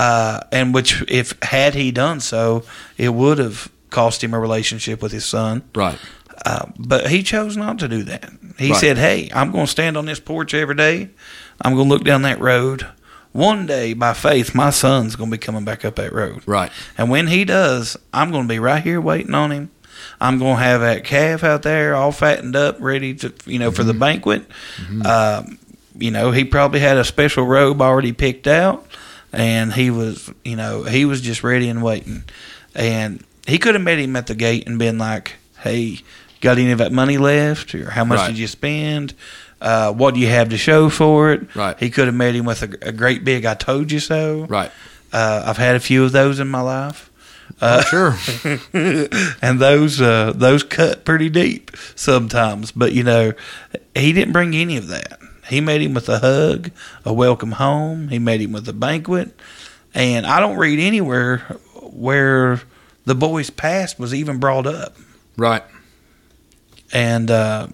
Uh, 0.00 0.40
and 0.50 0.72
which, 0.72 1.02
if 1.08 1.34
had 1.42 1.74
he 1.74 1.90
done 1.90 2.20
so, 2.20 2.62
it 2.96 3.10
would 3.10 3.38
have 3.38 3.70
cost 3.90 4.22
him 4.24 4.32
a 4.32 4.38
relationship 4.40 5.02
with 5.02 5.12
his 5.12 5.24
son. 5.26 5.62
Right. 5.74 5.98
Uh, 6.46 6.66
but 6.78 7.10
he 7.10 7.22
chose 7.22 7.56
not 7.56 7.78
to 7.80 7.88
do 7.88 8.02
that. 8.04 8.30
He 8.58 8.70
Right. 8.70 8.80
said, 8.80 8.96
Hey, 8.96 9.28
I'm 9.34 9.50
going 9.50 9.66
to 9.66 9.70
stand 9.70 9.96
on 9.98 10.06
this 10.06 10.20
porch 10.20 10.54
every 10.54 10.74
day. 10.74 11.10
I'm 11.60 11.74
going 11.74 11.88
to 11.88 11.94
look 11.94 12.04
down 12.04 12.22
that 12.22 12.40
road. 12.40 12.86
One 13.32 13.66
day, 13.66 13.92
by 13.92 14.14
faith, 14.14 14.54
my 14.54 14.70
son's 14.70 15.16
going 15.16 15.30
to 15.30 15.34
be 15.36 15.38
coming 15.38 15.64
back 15.64 15.84
up 15.84 15.96
that 15.96 16.12
road. 16.12 16.42
Right. 16.46 16.72
And 16.96 17.10
when 17.10 17.26
he 17.26 17.44
does, 17.44 17.96
I'm 18.14 18.30
going 18.30 18.44
to 18.44 18.48
be 18.48 18.58
right 18.58 18.82
here 18.82 19.00
waiting 19.00 19.34
on 19.34 19.50
him. 19.52 19.70
I'm 20.20 20.38
going 20.38 20.56
to 20.56 20.62
have 20.62 20.80
that 20.80 21.04
calf 21.04 21.44
out 21.44 21.62
there 21.62 21.94
all 21.94 22.10
fattened 22.10 22.56
up, 22.56 22.76
ready 22.80 23.14
to, 23.16 23.32
you 23.44 23.58
know, 23.58 23.70
for 23.70 23.84
the 23.84 23.92
banquet. 23.94 24.46
Um, 25.04 25.58
you 25.98 26.10
know, 26.10 26.30
he 26.30 26.44
probably 26.44 26.80
had 26.80 26.96
a 26.96 27.04
special 27.04 27.44
robe 27.44 27.82
already 27.82 28.12
picked 28.12 28.46
out, 28.46 28.86
and 29.32 29.72
he 29.72 29.90
was, 29.90 30.30
you 30.44 30.56
know, 30.56 30.82
he 30.84 31.04
was 31.04 31.20
just 31.20 31.42
ready 31.44 31.68
and 31.68 31.82
waiting. 31.82 32.24
And 32.74 33.24
he 33.46 33.58
could 33.58 33.74
have 33.74 33.82
met 33.82 33.98
him 33.98 34.16
at 34.16 34.26
the 34.26 34.34
gate 34.34 34.66
and 34.66 34.78
been 34.78 34.98
like, 34.98 35.36
"Hey, 35.60 36.00
got 36.40 36.58
any 36.58 36.70
of 36.70 36.78
that 36.78 36.92
money 36.92 37.18
left? 37.18 37.74
Or 37.74 37.90
how 37.90 38.04
much 38.04 38.18
Right. 38.20 38.28
did 38.28 38.38
you 38.38 38.46
spend? 38.46 39.14
Uh, 39.60 39.92
what 39.92 40.14
do 40.14 40.20
you 40.20 40.28
have 40.28 40.48
to 40.50 40.56
show 40.58 40.88
for 40.88 41.32
it?" 41.32 41.54
Right. 41.54 41.78
He 41.78 41.90
could 41.90 42.06
have 42.06 42.14
met 42.14 42.34
him 42.34 42.44
with 42.44 42.62
a, 42.62 42.88
a 42.88 42.92
great 42.92 43.24
big 43.24 43.44
"I 43.44 43.54
told 43.54 43.90
you 43.92 44.00
so." 44.00 44.46
Right. 44.48 44.70
Uh, 45.12 45.42
I've 45.46 45.56
had 45.56 45.74
a 45.76 45.80
few 45.80 46.04
of 46.04 46.12
those 46.12 46.38
in 46.38 46.48
my 46.48 46.60
life. 46.60 47.10
Oh, 47.60 47.80
sure. 47.82 48.16
and 49.42 49.58
those 49.58 50.00
uh, 50.00 50.32
those 50.34 50.62
cut 50.62 51.04
pretty 51.04 51.28
deep 51.28 51.72
sometimes. 51.96 52.70
But 52.72 52.92
you 52.92 53.02
know, 53.02 53.32
he 53.94 54.12
didn't 54.12 54.32
bring 54.32 54.54
any 54.54 54.76
of 54.76 54.86
that. 54.88 55.18
He 55.50 55.60
made 55.60 55.82
him 55.82 55.92
with 55.94 56.08
a 56.08 56.18
hug, 56.20 56.70
a 57.04 57.12
welcome 57.12 57.52
home. 57.52 58.08
He 58.08 58.18
made 58.18 58.40
him 58.40 58.52
with 58.52 58.68
a 58.68 58.72
banquet, 58.72 59.38
and 59.94 60.24
I 60.26 60.40
don't 60.40 60.56
read 60.56 60.78
anywhere 60.78 61.38
where 61.82 62.60
the 63.04 63.14
boy's 63.14 63.50
past 63.50 63.98
was 63.98 64.14
even 64.14 64.38
brought 64.38 64.66
up. 64.66 64.96
right. 65.36 65.64
And 66.92 67.30
uh, 67.30 67.68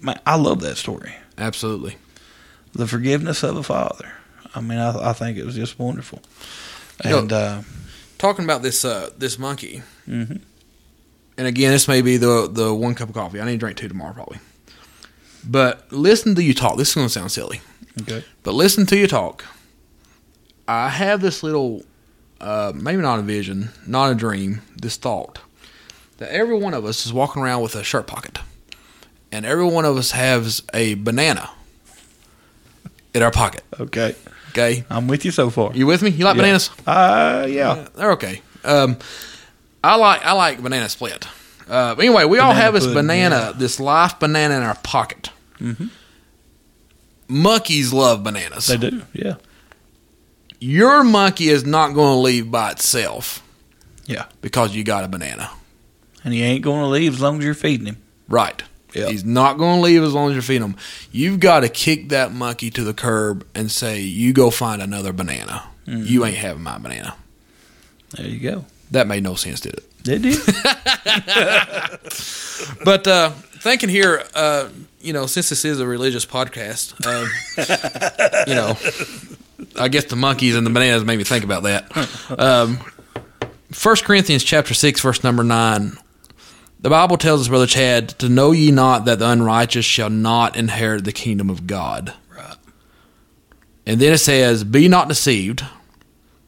man, 0.00 0.18
I 0.26 0.36
love 0.36 0.60
that 0.62 0.76
story, 0.76 1.14
Absolutely. 1.38 1.96
the 2.72 2.86
forgiveness 2.86 3.42
of 3.44 3.56
a 3.56 3.62
father. 3.62 4.12
I 4.54 4.60
mean, 4.60 4.78
I, 4.78 5.10
I 5.10 5.12
think 5.12 5.38
it 5.38 5.44
was 5.44 5.54
just 5.54 5.78
wonderful. 5.78 6.20
You 7.04 7.10
know- 7.10 7.18
And 7.20 7.32
uh, 7.32 7.62
Talking 8.18 8.44
about 8.46 8.62
this 8.62 8.82
uh, 8.84 9.10
this 9.18 9.38
monkey, 9.38 9.82
Mhm. 10.08 10.40
and 11.36 11.46
again, 11.46 11.70
this 11.72 11.86
may 11.86 12.00
be 12.00 12.16
the 12.16 12.48
the 12.50 12.74
one 12.74 12.94
cup 12.94 13.10
of 13.10 13.14
coffee. 13.14 13.40
I 13.40 13.44
need 13.44 13.52
to 13.52 13.58
drink 13.58 13.76
two 13.76 13.88
tomorrow, 13.88 14.14
probably. 14.14 14.38
But 15.46 15.90
listen 15.92 16.34
to 16.34 16.42
you 16.42 16.54
talk. 16.54 16.76
This 16.76 16.88
is 16.88 16.94
going 16.94 17.06
to 17.06 17.12
sound 17.12 17.30
silly, 17.32 17.60
okay, 18.02 18.24
but 18.42 18.54
listen 18.54 18.84
to 18.86 18.96
you 18.96 19.06
talk. 19.06 19.44
I 20.68 20.88
have 20.88 21.20
this 21.20 21.42
little, 21.44 21.84
uh, 22.40 22.72
maybe 22.74 23.00
not 23.02 23.18
a 23.20 23.22
vision, 23.22 23.70
not 23.86 24.10
a 24.10 24.14
dream, 24.14 24.62
this 24.76 24.96
thought 24.96 25.38
that 26.18 26.30
every 26.30 26.56
one 26.58 26.74
of 26.74 26.84
us 26.84 27.06
is 27.06 27.12
walking 27.12 27.42
around 27.42 27.62
with 27.62 27.76
a 27.76 27.84
shirt 27.84 28.06
pocket, 28.08 28.38
and 29.30 29.46
every 29.46 29.64
one 29.66 29.84
of 29.84 29.96
us 29.96 30.10
has 30.12 30.62
a 30.74 30.94
banana 30.94 31.50
in 33.14 33.22
our 33.22 33.30
pocket. 33.30 33.62
okay, 33.78 34.14
Okay, 34.50 34.84
I'm 34.90 35.06
with 35.06 35.24
you 35.24 35.30
so 35.30 35.50
far. 35.50 35.72
you 35.74 35.86
with 35.86 36.02
me? 36.02 36.10
You 36.10 36.24
like 36.24 36.36
Yeah. 36.36 36.42
bananas? 36.42 36.70
Uh, 36.86 37.46
yeah. 37.48 37.86
They're 37.94 38.12
okay. 38.12 38.40
Um, 38.64 38.96
I 39.84 39.96
like 39.96 40.24
I 40.24 40.32
like 40.32 40.60
banana 40.62 40.88
split. 40.88 41.26
Uh, 41.68 41.94
anyway, 41.98 42.24
we 42.24 42.38
all 42.38 42.52
have 42.54 42.72
this 42.74 42.84
pudding, 42.84 42.94
banana, 43.06 43.36
yeah. 43.36 43.52
this 43.52 43.78
life 43.78 44.18
banana 44.18 44.56
in 44.56 44.62
our 44.62 44.76
pocket. 44.76 45.30
Monkeys 47.28 47.92
love 47.92 48.22
bananas. 48.22 48.66
They 48.68 48.76
do, 48.76 49.02
yeah. 49.12 49.34
Your 50.60 51.02
monkey 51.04 51.48
is 51.48 51.64
not 51.64 51.92
going 51.94 52.14
to 52.14 52.18
leave 52.20 52.50
by 52.50 52.70
itself 52.70 53.42
Yeah. 54.06 54.26
because 54.40 54.74
you 54.74 54.84
got 54.84 55.04
a 55.04 55.08
banana. 55.08 55.50
And 56.24 56.32
he 56.32 56.42
ain't 56.42 56.62
going 56.64 56.80
to 56.80 56.86
leave 56.88 57.14
as 57.14 57.20
long 57.20 57.38
as 57.38 57.44
you're 57.44 57.54
feeding 57.54 57.86
him. 57.86 57.96
Right. 58.28 58.62
Yeah. 58.94 59.08
He's 59.08 59.24
not 59.24 59.58
going 59.58 59.76
to 59.76 59.82
leave 59.82 60.02
as 60.02 60.14
long 60.14 60.28
as 60.30 60.34
you're 60.34 60.42
feeding 60.42 60.68
him. 60.68 60.76
You've 61.12 61.40
got 61.40 61.60
to 61.60 61.68
kick 61.68 62.08
that 62.08 62.32
monkey 62.32 62.70
to 62.70 62.82
the 62.84 62.94
curb 62.94 63.46
and 63.54 63.70
say, 63.70 64.00
"You 64.00 64.32
go 64.32 64.50
find 64.50 64.80
another 64.80 65.12
banana. 65.12 65.64
Mm-hmm. 65.86 66.06
You 66.06 66.24
ain't 66.24 66.36
having 66.38 66.62
my 66.62 66.78
banana." 66.78 67.14
There 68.16 68.26
you 68.26 68.40
go. 68.40 68.64
That 68.92 69.06
made 69.06 69.22
no 69.22 69.34
sense, 69.34 69.60
did 69.60 69.74
it? 69.74 69.84
It 70.08 70.22
did? 70.22 70.38
But 72.84 73.06
uh, 73.06 73.32
thinking 73.66 73.88
here, 73.88 74.22
uh, 74.34 74.68
you 75.00 75.12
know, 75.12 75.26
since 75.26 75.48
this 75.48 75.64
is 75.64 75.80
a 75.80 75.86
religious 75.86 76.24
podcast, 76.24 76.94
uh, 77.04 77.26
you 78.46 78.54
know, 78.54 78.76
I 79.82 79.88
guess 79.88 80.04
the 80.04 80.14
monkeys 80.14 80.54
and 80.54 80.64
the 80.64 80.70
bananas 80.70 81.04
made 81.04 81.18
me 81.18 81.24
think 81.24 81.42
about 81.42 81.64
that. 81.64 81.90
Um, 82.38 82.78
1 83.82 83.96
Corinthians 84.04 84.44
chapter 84.44 84.72
6, 84.72 85.00
verse 85.00 85.24
number 85.24 85.42
9. 85.42 85.98
The 86.78 86.90
Bible 86.90 87.16
tells 87.16 87.40
us, 87.40 87.48
Brother 87.48 87.66
Chad, 87.66 88.10
to 88.20 88.28
know 88.28 88.52
ye 88.52 88.70
not 88.70 89.04
that 89.06 89.18
the 89.18 89.28
unrighteous 89.28 89.84
shall 89.84 90.10
not 90.10 90.56
inherit 90.56 91.04
the 91.04 91.12
kingdom 91.12 91.50
of 91.50 91.66
God. 91.66 92.14
Right. 92.34 92.56
And 93.84 94.00
then 94.00 94.12
it 94.12 94.18
says, 94.18 94.62
Be 94.62 94.86
not 94.86 95.08
deceived, 95.08 95.64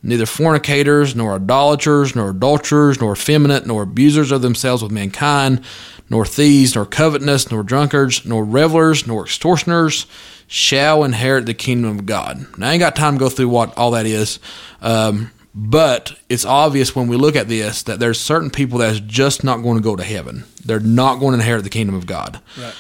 neither 0.03 0.27
fornicators, 0.27 1.15
nor 1.15 1.35
idolaters, 1.35 2.15
nor 2.15 2.31
adulterers, 2.31 3.01
nor 3.01 3.13
effeminate, 3.13 3.67
nor 3.67 3.83
abusers 3.83 4.31
of 4.31 4.43
themselves 4.43 4.83
with 4.83 4.93
mankind, 4.93 5.63
nor 6.11 6.25
thieves, 6.25 6.75
nor 6.75 6.87
covetous, 6.87 7.51
nor 7.51 7.63
drunkards, 7.63 8.25
nor 8.25 8.45
revelers, 8.45 9.07
nor 9.07 9.25
extortioners 9.25 10.07
shall 10.47 11.05
inherit 11.05 11.47
the 11.47 11.55
kingdom 11.55 11.99
of 11.99 12.07
God. 12.07 12.47
Now, 12.57 12.69
I 12.69 12.73
ain't 12.73 12.81
got 12.81 12.97
time 12.97 13.15
to 13.15 13.21
go 13.21 13.29
through 13.29 13.51
what 13.51 13.77
all 13.77 13.91
that 13.91 14.07
is, 14.07 14.41
um, 14.81 15.31
but 15.55 16.19
it's 16.29 16.45
obvious 16.45 16.95
when 16.95 17.09
we 17.09 17.17
look 17.17 17.37
at 17.37 17.49
this 17.49 17.83
that 17.83 17.99
there's 17.99 18.21
certain 18.21 18.51
people 18.51 18.79
that's 18.79 19.01
just 19.01 19.45
not 19.45 19.63
going 19.63 19.77
to 19.77 19.83
go 19.83 19.97
to 19.97 20.05
heaven. 20.05 20.45
They're 20.65 20.81
not 20.81 21.19
going 21.19 21.33
to 21.33 21.41
inherit 21.41 21.65
the 21.65 21.71
kingdom 21.71 21.95
of 21.95 22.07
God. 22.07 22.41
Right. 22.59 22.75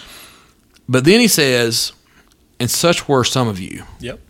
But 0.88 1.04
then 1.04 1.20
he 1.20 1.28
says, 1.28 1.92
and 2.58 2.70
such 2.70 3.08
were 3.08 3.24
some 3.24 3.48
of 3.48 3.60
you. 3.60 3.84
Yep. 4.00 4.20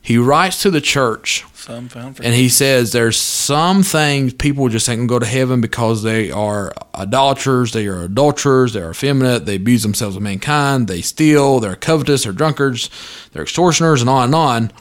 He 0.00 0.18
writes 0.18 0.62
to 0.62 0.70
the 0.70 0.80
church 0.80 1.44
Some 1.68 1.88
found 1.90 2.18
and 2.24 2.34
he 2.34 2.48
says 2.48 2.92
there's 2.92 3.18
some 3.18 3.82
things 3.82 4.32
people 4.32 4.70
just 4.70 4.88
ain't 4.88 5.00
gonna 5.00 5.06
go 5.06 5.18
to 5.18 5.26
heaven 5.26 5.60
because 5.60 6.02
they 6.02 6.30
are 6.30 6.72
idolaters, 6.94 7.72
they 7.74 7.86
are 7.88 8.04
adulterers, 8.04 8.72
they 8.72 8.80
are 8.80 8.92
effeminate, 8.92 9.44
they 9.44 9.56
abuse 9.56 9.82
themselves 9.82 10.16
of 10.16 10.22
mankind, 10.22 10.88
they 10.88 11.02
steal, 11.02 11.60
they're 11.60 11.76
covetous, 11.76 12.24
they're 12.24 12.32
drunkards, 12.32 12.88
they're 13.32 13.42
extortioners, 13.42 14.00
and 14.00 14.08
on 14.08 14.24
and 14.24 14.34
on. 14.34 14.72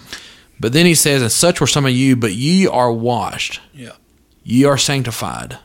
But 0.62 0.72
then 0.72 0.86
he 0.86 0.96
says, 0.96 1.22
And 1.22 1.30
such 1.30 1.60
were 1.60 1.68
some 1.68 1.86
of 1.86 1.92
you, 1.92 2.16
but 2.16 2.34
ye 2.36 2.66
are 2.66 2.92
washed, 2.94 3.60
Yeah. 3.74 3.92
ye 4.46 4.64
are 4.64 4.78
sanctified, 4.78 5.58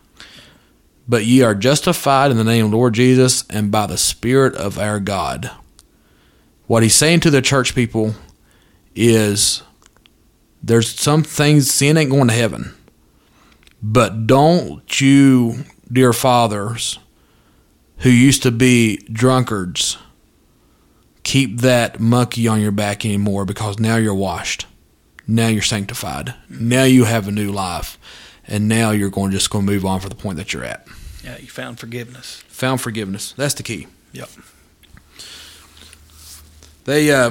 but 1.06 1.24
ye 1.24 1.40
are 1.42 1.54
justified 1.54 2.32
in 2.32 2.37
the 2.37 2.42
name 2.42 2.64
of 2.66 2.72
Lord 2.72 2.94
Jesus 2.94 3.44
and 3.48 3.70
by 3.70 3.87
the 3.87 3.96
Spirit 3.96 4.56
of 4.56 4.76
our 4.76 4.98
God. 4.98 5.52
What 6.66 6.82
he's 6.82 6.96
saying 6.96 7.20
to 7.20 7.30
the 7.30 7.42
church 7.42 7.76
people 7.76 8.16
is 8.96 9.62
there's 10.62 10.88
some 10.98 11.22
things 11.22 11.70
sin 11.70 11.96
ain't 11.96 12.11
going 12.11 12.29
to 12.29 12.35
heaven. 12.35 12.75
But 13.83 14.27
don't 14.27 15.01
you, 15.01 15.64
dear 15.90 16.12
fathers, 16.12 16.98
who 17.98 18.11
used 18.11 18.42
to 18.44 18.51
be 18.51 18.98
drunkards, 19.12 19.98
keep 21.25 21.61
that 21.61 21.98
monkey 21.98 22.46
on 22.46 22.61
your 22.61 22.72
back 22.72 23.05
anymore 23.05 23.44
because 23.44 23.79
now 23.79 23.96
you're 23.96 24.14
washed. 24.14 24.66
Now 25.27 25.48
you're 25.48 25.62
sanctified. 25.62 26.35
Now 26.48 26.85
you 26.85 27.05
have 27.05 27.27
a 27.27 27.33
new 27.33 27.51
life. 27.51 27.98
And 28.46 28.68
now 28.68 28.90
you're 28.90 29.11
going 29.11 29.31
just 29.31 29.51
going 29.51 29.66
to 29.66 29.72
move 29.72 29.85
on 29.85 30.01
for 30.01 30.09
the 30.09 30.14
point 30.14 30.37
that 30.37 30.53
you're 30.53 30.64
at. 30.64 30.87
Yeah, 31.25 31.38
you 31.38 31.46
found 31.46 31.79
forgiveness. 31.79 32.42
Found 32.48 32.81
forgiveness. 32.81 33.33
That's 33.37 33.55
the 33.55 33.62
key. 33.62 33.87
Yep. 34.12 34.29
They, 36.85 37.12
uh, 37.12 37.31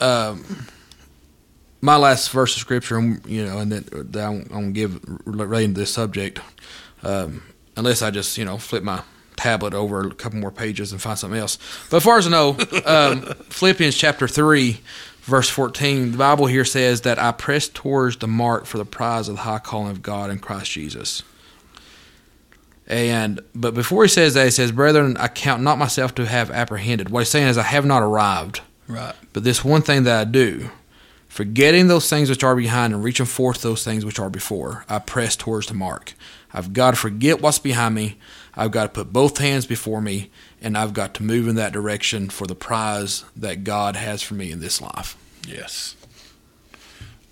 uh, 0.00 0.36
my 1.80 1.96
last 1.96 2.30
verse 2.30 2.54
of 2.56 2.60
scripture, 2.60 3.00
you 3.26 3.44
know, 3.44 3.58
and 3.58 3.72
that, 3.72 4.12
that 4.12 4.24
I'm, 4.24 4.40
I'm 4.42 4.48
going 4.48 4.74
to 4.74 4.80
give 4.80 5.20
relating 5.24 5.74
to 5.74 5.80
this 5.80 5.92
subject, 5.92 6.40
um, 7.02 7.42
unless 7.76 8.02
I 8.02 8.10
just, 8.10 8.36
you 8.36 8.44
know, 8.44 8.58
flip 8.58 8.82
my 8.82 9.02
tablet 9.36 9.72
over 9.72 10.02
a 10.06 10.14
couple 10.14 10.38
more 10.38 10.50
pages 10.50 10.92
and 10.92 11.00
find 11.00 11.18
something 11.18 11.40
else. 11.40 11.58
But 11.90 11.98
as 11.98 12.04
far 12.04 12.18
as 12.18 12.26
I 12.26 12.30
know, 12.30 12.58
um, 12.84 13.22
Philippians 13.48 13.96
chapter 13.96 14.28
3, 14.28 14.80
verse 15.22 15.48
14, 15.48 16.12
the 16.12 16.18
Bible 16.18 16.46
here 16.46 16.64
says 16.64 17.02
that 17.02 17.18
I 17.18 17.32
press 17.32 17.68
towards 17.68 18.18
the 18.18 18.28
mark 18.28 18.66
for 18.66 18.78
the 18.78 18.84
prize 18.84 19.28
of 19.28 19.36
the 19.36 19.42
high 19.42 19.58
calling 19.58 19.90
of 19.90 20.02
God 20.02 20.30
in 20.30 20.38
Christ 20.38 20.70
Jesus. 20.70 21.22
And 22.86 23.40
but 23.54 23.72
before 23.72 24.02
he 24.02 24.08
says 24.08 24.34
that, 24.34 24.44
he 24.44 24.50
says, 24.50 24.72
Brethren, 24.72 25.16
I 25.16 25.28
count 25.28 25.62
not 25.62 25.78
myself 25.78 26.12
to 26.16 26.26
have 26.26 26.50
apprehended. 26.50 27.08
What 27.08 27.20
he's 27.20 27.28
saying 27.28 27.46
is, 27.46 27.56
I 27.56 27.62
have 27.62 27.86
not 27.86 28.02
arrived. 28.02 28.62
Right. 28.88 29.14
But 29.32 29.44
this 29.44 29.64
one 29.64 29.82
thing 29.82 30.02
that 30.04 30.20
I 30.20 30.24
do, 30.24 30.70
forgetting 31.30 31.88
those 31.88 32.10
things 32.10 32.28
which 32.28 32.44
are 32.44 32.54
behind 32.54 32.92
and 32.92 33.02
reaching 33.02 33.24
forth 33.24 33.62
those 33.62 33.82
things 33.82 34.04
which 34.04 34.18
are 34.18 34.28
before, 34.28 34.84
I 34.86 34.98
press 34.98 35.34
towards 35.34 35.68
the 35.68 35.74
mark. 35.74 36.12
I've 36.52 36.74
got 36.74 36.90
to 36.90 36.96
forget 36.98 37.40
what's 37.40 37.58
behind 37.58 37.94
me. 37.94 38.18
I've 38.54 38.72
got 38.72 38.82
to 38.82 38.88
put 38.90 39.12
both 39.12 39.38
hands 39.38 39.64
before 39.64 40.02
me, 40.02 40.30
and 40.60 40.76
I've 40.76 40.92
got 40.92 41.14
to 41.14 41.22
move 41.22 41.48
in 41.48 41.54
that 41.54 41.72
direction 41.72 42.28
for 42.28 42.46
the 42.46 42.54
prize 42.54 43.24
that 43.34 43.64
God 43.64 43.96
has 43.96 44.20
for 44.20 44.34
me 44.34 44.50
in 44.50 44.60
this 44.60 44.82
life 44.82 45.16
Yes. 45.46 45.96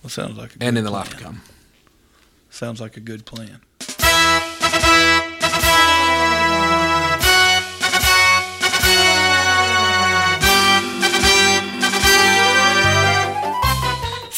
Well, 0.02 0.10
sounds 0.10 0.38
like 0.38 0.56
a 0.56 0.58
and 0.60 0.78
in 0.78 0.84
the 0.84 0.90
life 0.90 1.10
to 1.10 1.16
come. 1.16 1.42
Sounds 2.50 2.80
like 2.80 2.96
a 2.96 3.00
good 3.00 3.26
plan. 3.26 3.60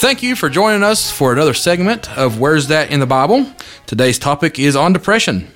Thank 0.01 0.23
you 0.23 0.35
for 0.35 0.49
joining 0.49 0.83
us 0.83 1.11
for 1.11 1.31
another 1.31 1.53
segment 1.53 2.11
of 2.17 2.41
Where's 2.41 2.69
That 2.69 2.91
in 2.91 3.01
the 3.01 3.07
Bible? 3.07 3.53
Today's 3.85 4.19
topic 4.19 4.59
is 4.59 4.75
on 4.75 4.95
depression. 4.95 5.49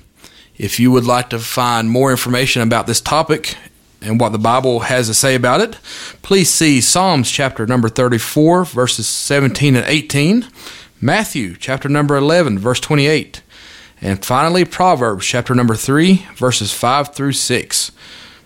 If 0.55 0.79
you 0.79 0.91
would 0.91 1.03
like 1.03 1.31
to 1.31 1.39
find 1.39 1.89
more 1.89 2.11
information 2.11 2.61
about 2.61 2.85
this 2.85 3.01
topic 3.01 3.57
and 4.03 4.19
what 4.19 4.33
the 4.33 4.37
Bible 4.37 4.81
has 4.81 5.07
to 5.07 5.15
say 5.15 5.33
about 5.33 5.61
it, 5.61 5.79
please 6.21 6.51
see 6.51 6.79
Psalms 6.79 7.31
chapter 7.31 7.65
number 7.65 7.89
34, 7.89 8.65
verses 8.65 9.07
17 9.07 9.75
and 9.75 9.85
18, 9.87 10.47
Matthew 11.01 11.55
chapter 11.55 11.89
number 11.89 12.15
11, 12.15 12.59
verse 12.59 12.79
28, 12.79 13.41
and 13.99 14.23
finally 14.23 14.63
Proverbs 14.63 15.25
chapter 15.25 15.55
number 15.55 15.73
3, 15.73 16.23
verses 16.35 16.71
5 16.71 17.15
through 17.15 17.33
6. 17.33 17.91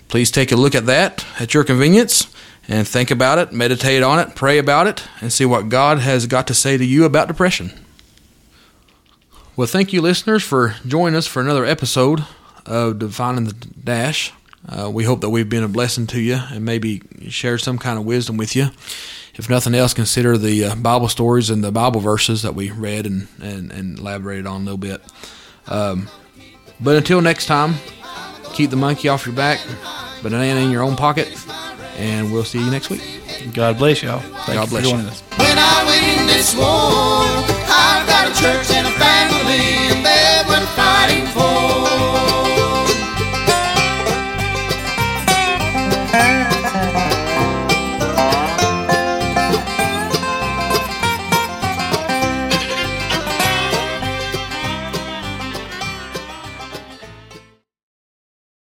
Please 0.08 0.32
take 0.32 0.54
a 0.54 0.56
look 0.56 0.76
at 0.76 0.86
that 0.86 1.26
at 1.42 1.54
your 1.54 1.66
convenience 1.66 2.34
and 2.70 2.88
think 2.88 3.10
about 3.10 3.40
it, 3.40 3.52
meditate 3.52 4.04
on 4.04 4.20
it, 4.20 4.36
pray 4.36 4.60
about 4.60 4.86
it, 4.86 5.04
and 5.22 5.34
see 5.34 5.44
what 5.44 5.70
God 5.70 5.98
has 5.98 6.28
got 6.28 6.46
to 6.48 6.54
say 6.54 6.78
to 6.78 6.86
you 6.86 7.04
about 7.04 7.28
depression. 7.28 7.74
Well, 9.56 9.68
thank 9.68 9.92
you, 9.92 10.02
listeners, 10.02 10.44
for 10.44 10.76
joining 10.88 11.18
us 11.18 11.26
for 11.26 11.42
another 11.42 11.66
episode 11.66 12.24
of 12.68 13.00
Defining 13.00 13.46
the 13.46 13.54
Dash. 13.54 14.32
Uh, 14.68 14.90
we 14.90 15.04
hope 15.04 15.22
that 15.22 15.32
we've 15.32 15.50
been 15.50 15.64
a 15.64 15.68
blessing 15.68 16.06
to 16.08 16.22
you 16.22 16.36
and 16.52 16.64
maybe 16.64 17.02
shared 17.28 17.62
some 17.62 17.80
kind 17.80 17.98
of 17.98 18.06
wisdom 18.06 18.38
with 18.38 18.56
you. 18.56 18.70
If 19.34 19.50
nothing 19.50 19.74
else, 19.74 19.94
consider 19.94 20.38
the 20.38 20.66
uh, 20.66 20.76
Bible 20.76 21.08
stories 21.08 21.50
and 21.50 21.64
the 21.64 21.72
Bible 21.72 22.02
verses 22.02 22.44
that 22.44 22.54
we 22.54 22.70
read 22.70 23.08
and, 23.08 23.28
and, 23.42 23.72
and 23.72 23.98
elaborated 23.98 24.46
on 24.46 24.62
a 24.62 24.64
little 24.66 24.78
bit. 24.78 25.02
Um, 25.66 26.08
but 26.80 26.96
until 26.98 27.20
next 27.22 27.48
time, 27.48 27.76
keep 28.54 28.70
the 28.70 28.76
monkey 28.76 29.08
off 29.08 29.26
your 29.26 29.36
back, 29.36 29.60
banana 30.22 30.60
in 30.60 30.72
your 30.72 30.84
own 30.84 30.96
pocket, 30.96 31.28
and 32.00 32.32
we'll 32.32 32.46
see 32.46 32.60
you 32.64 32.72
next 32.72 32.90
week. 32.90 33.02
God 33.54 33.78
bless 33.78 34.02
y'all. 34.02 34.20
Thank 34.20 34.58
God 34.58 34.64
you 34.64 34.70
bless 34.70 34.84
for 34.84 34.90
joining 34.90 35.06
you. 35.06 35.12
us. 35.12 35.22
When 35.38 35.58
I 35.58 35.84
win 35.86 36.28
this 36.28 36.56
war, 36.56 36.66
I've 37.68 38.08
got 38.08 38.32
a 38.32 38.42
church 38.42 38.72
and 38.72 38.88
a 38.88 38.92
family. 38.92 39.79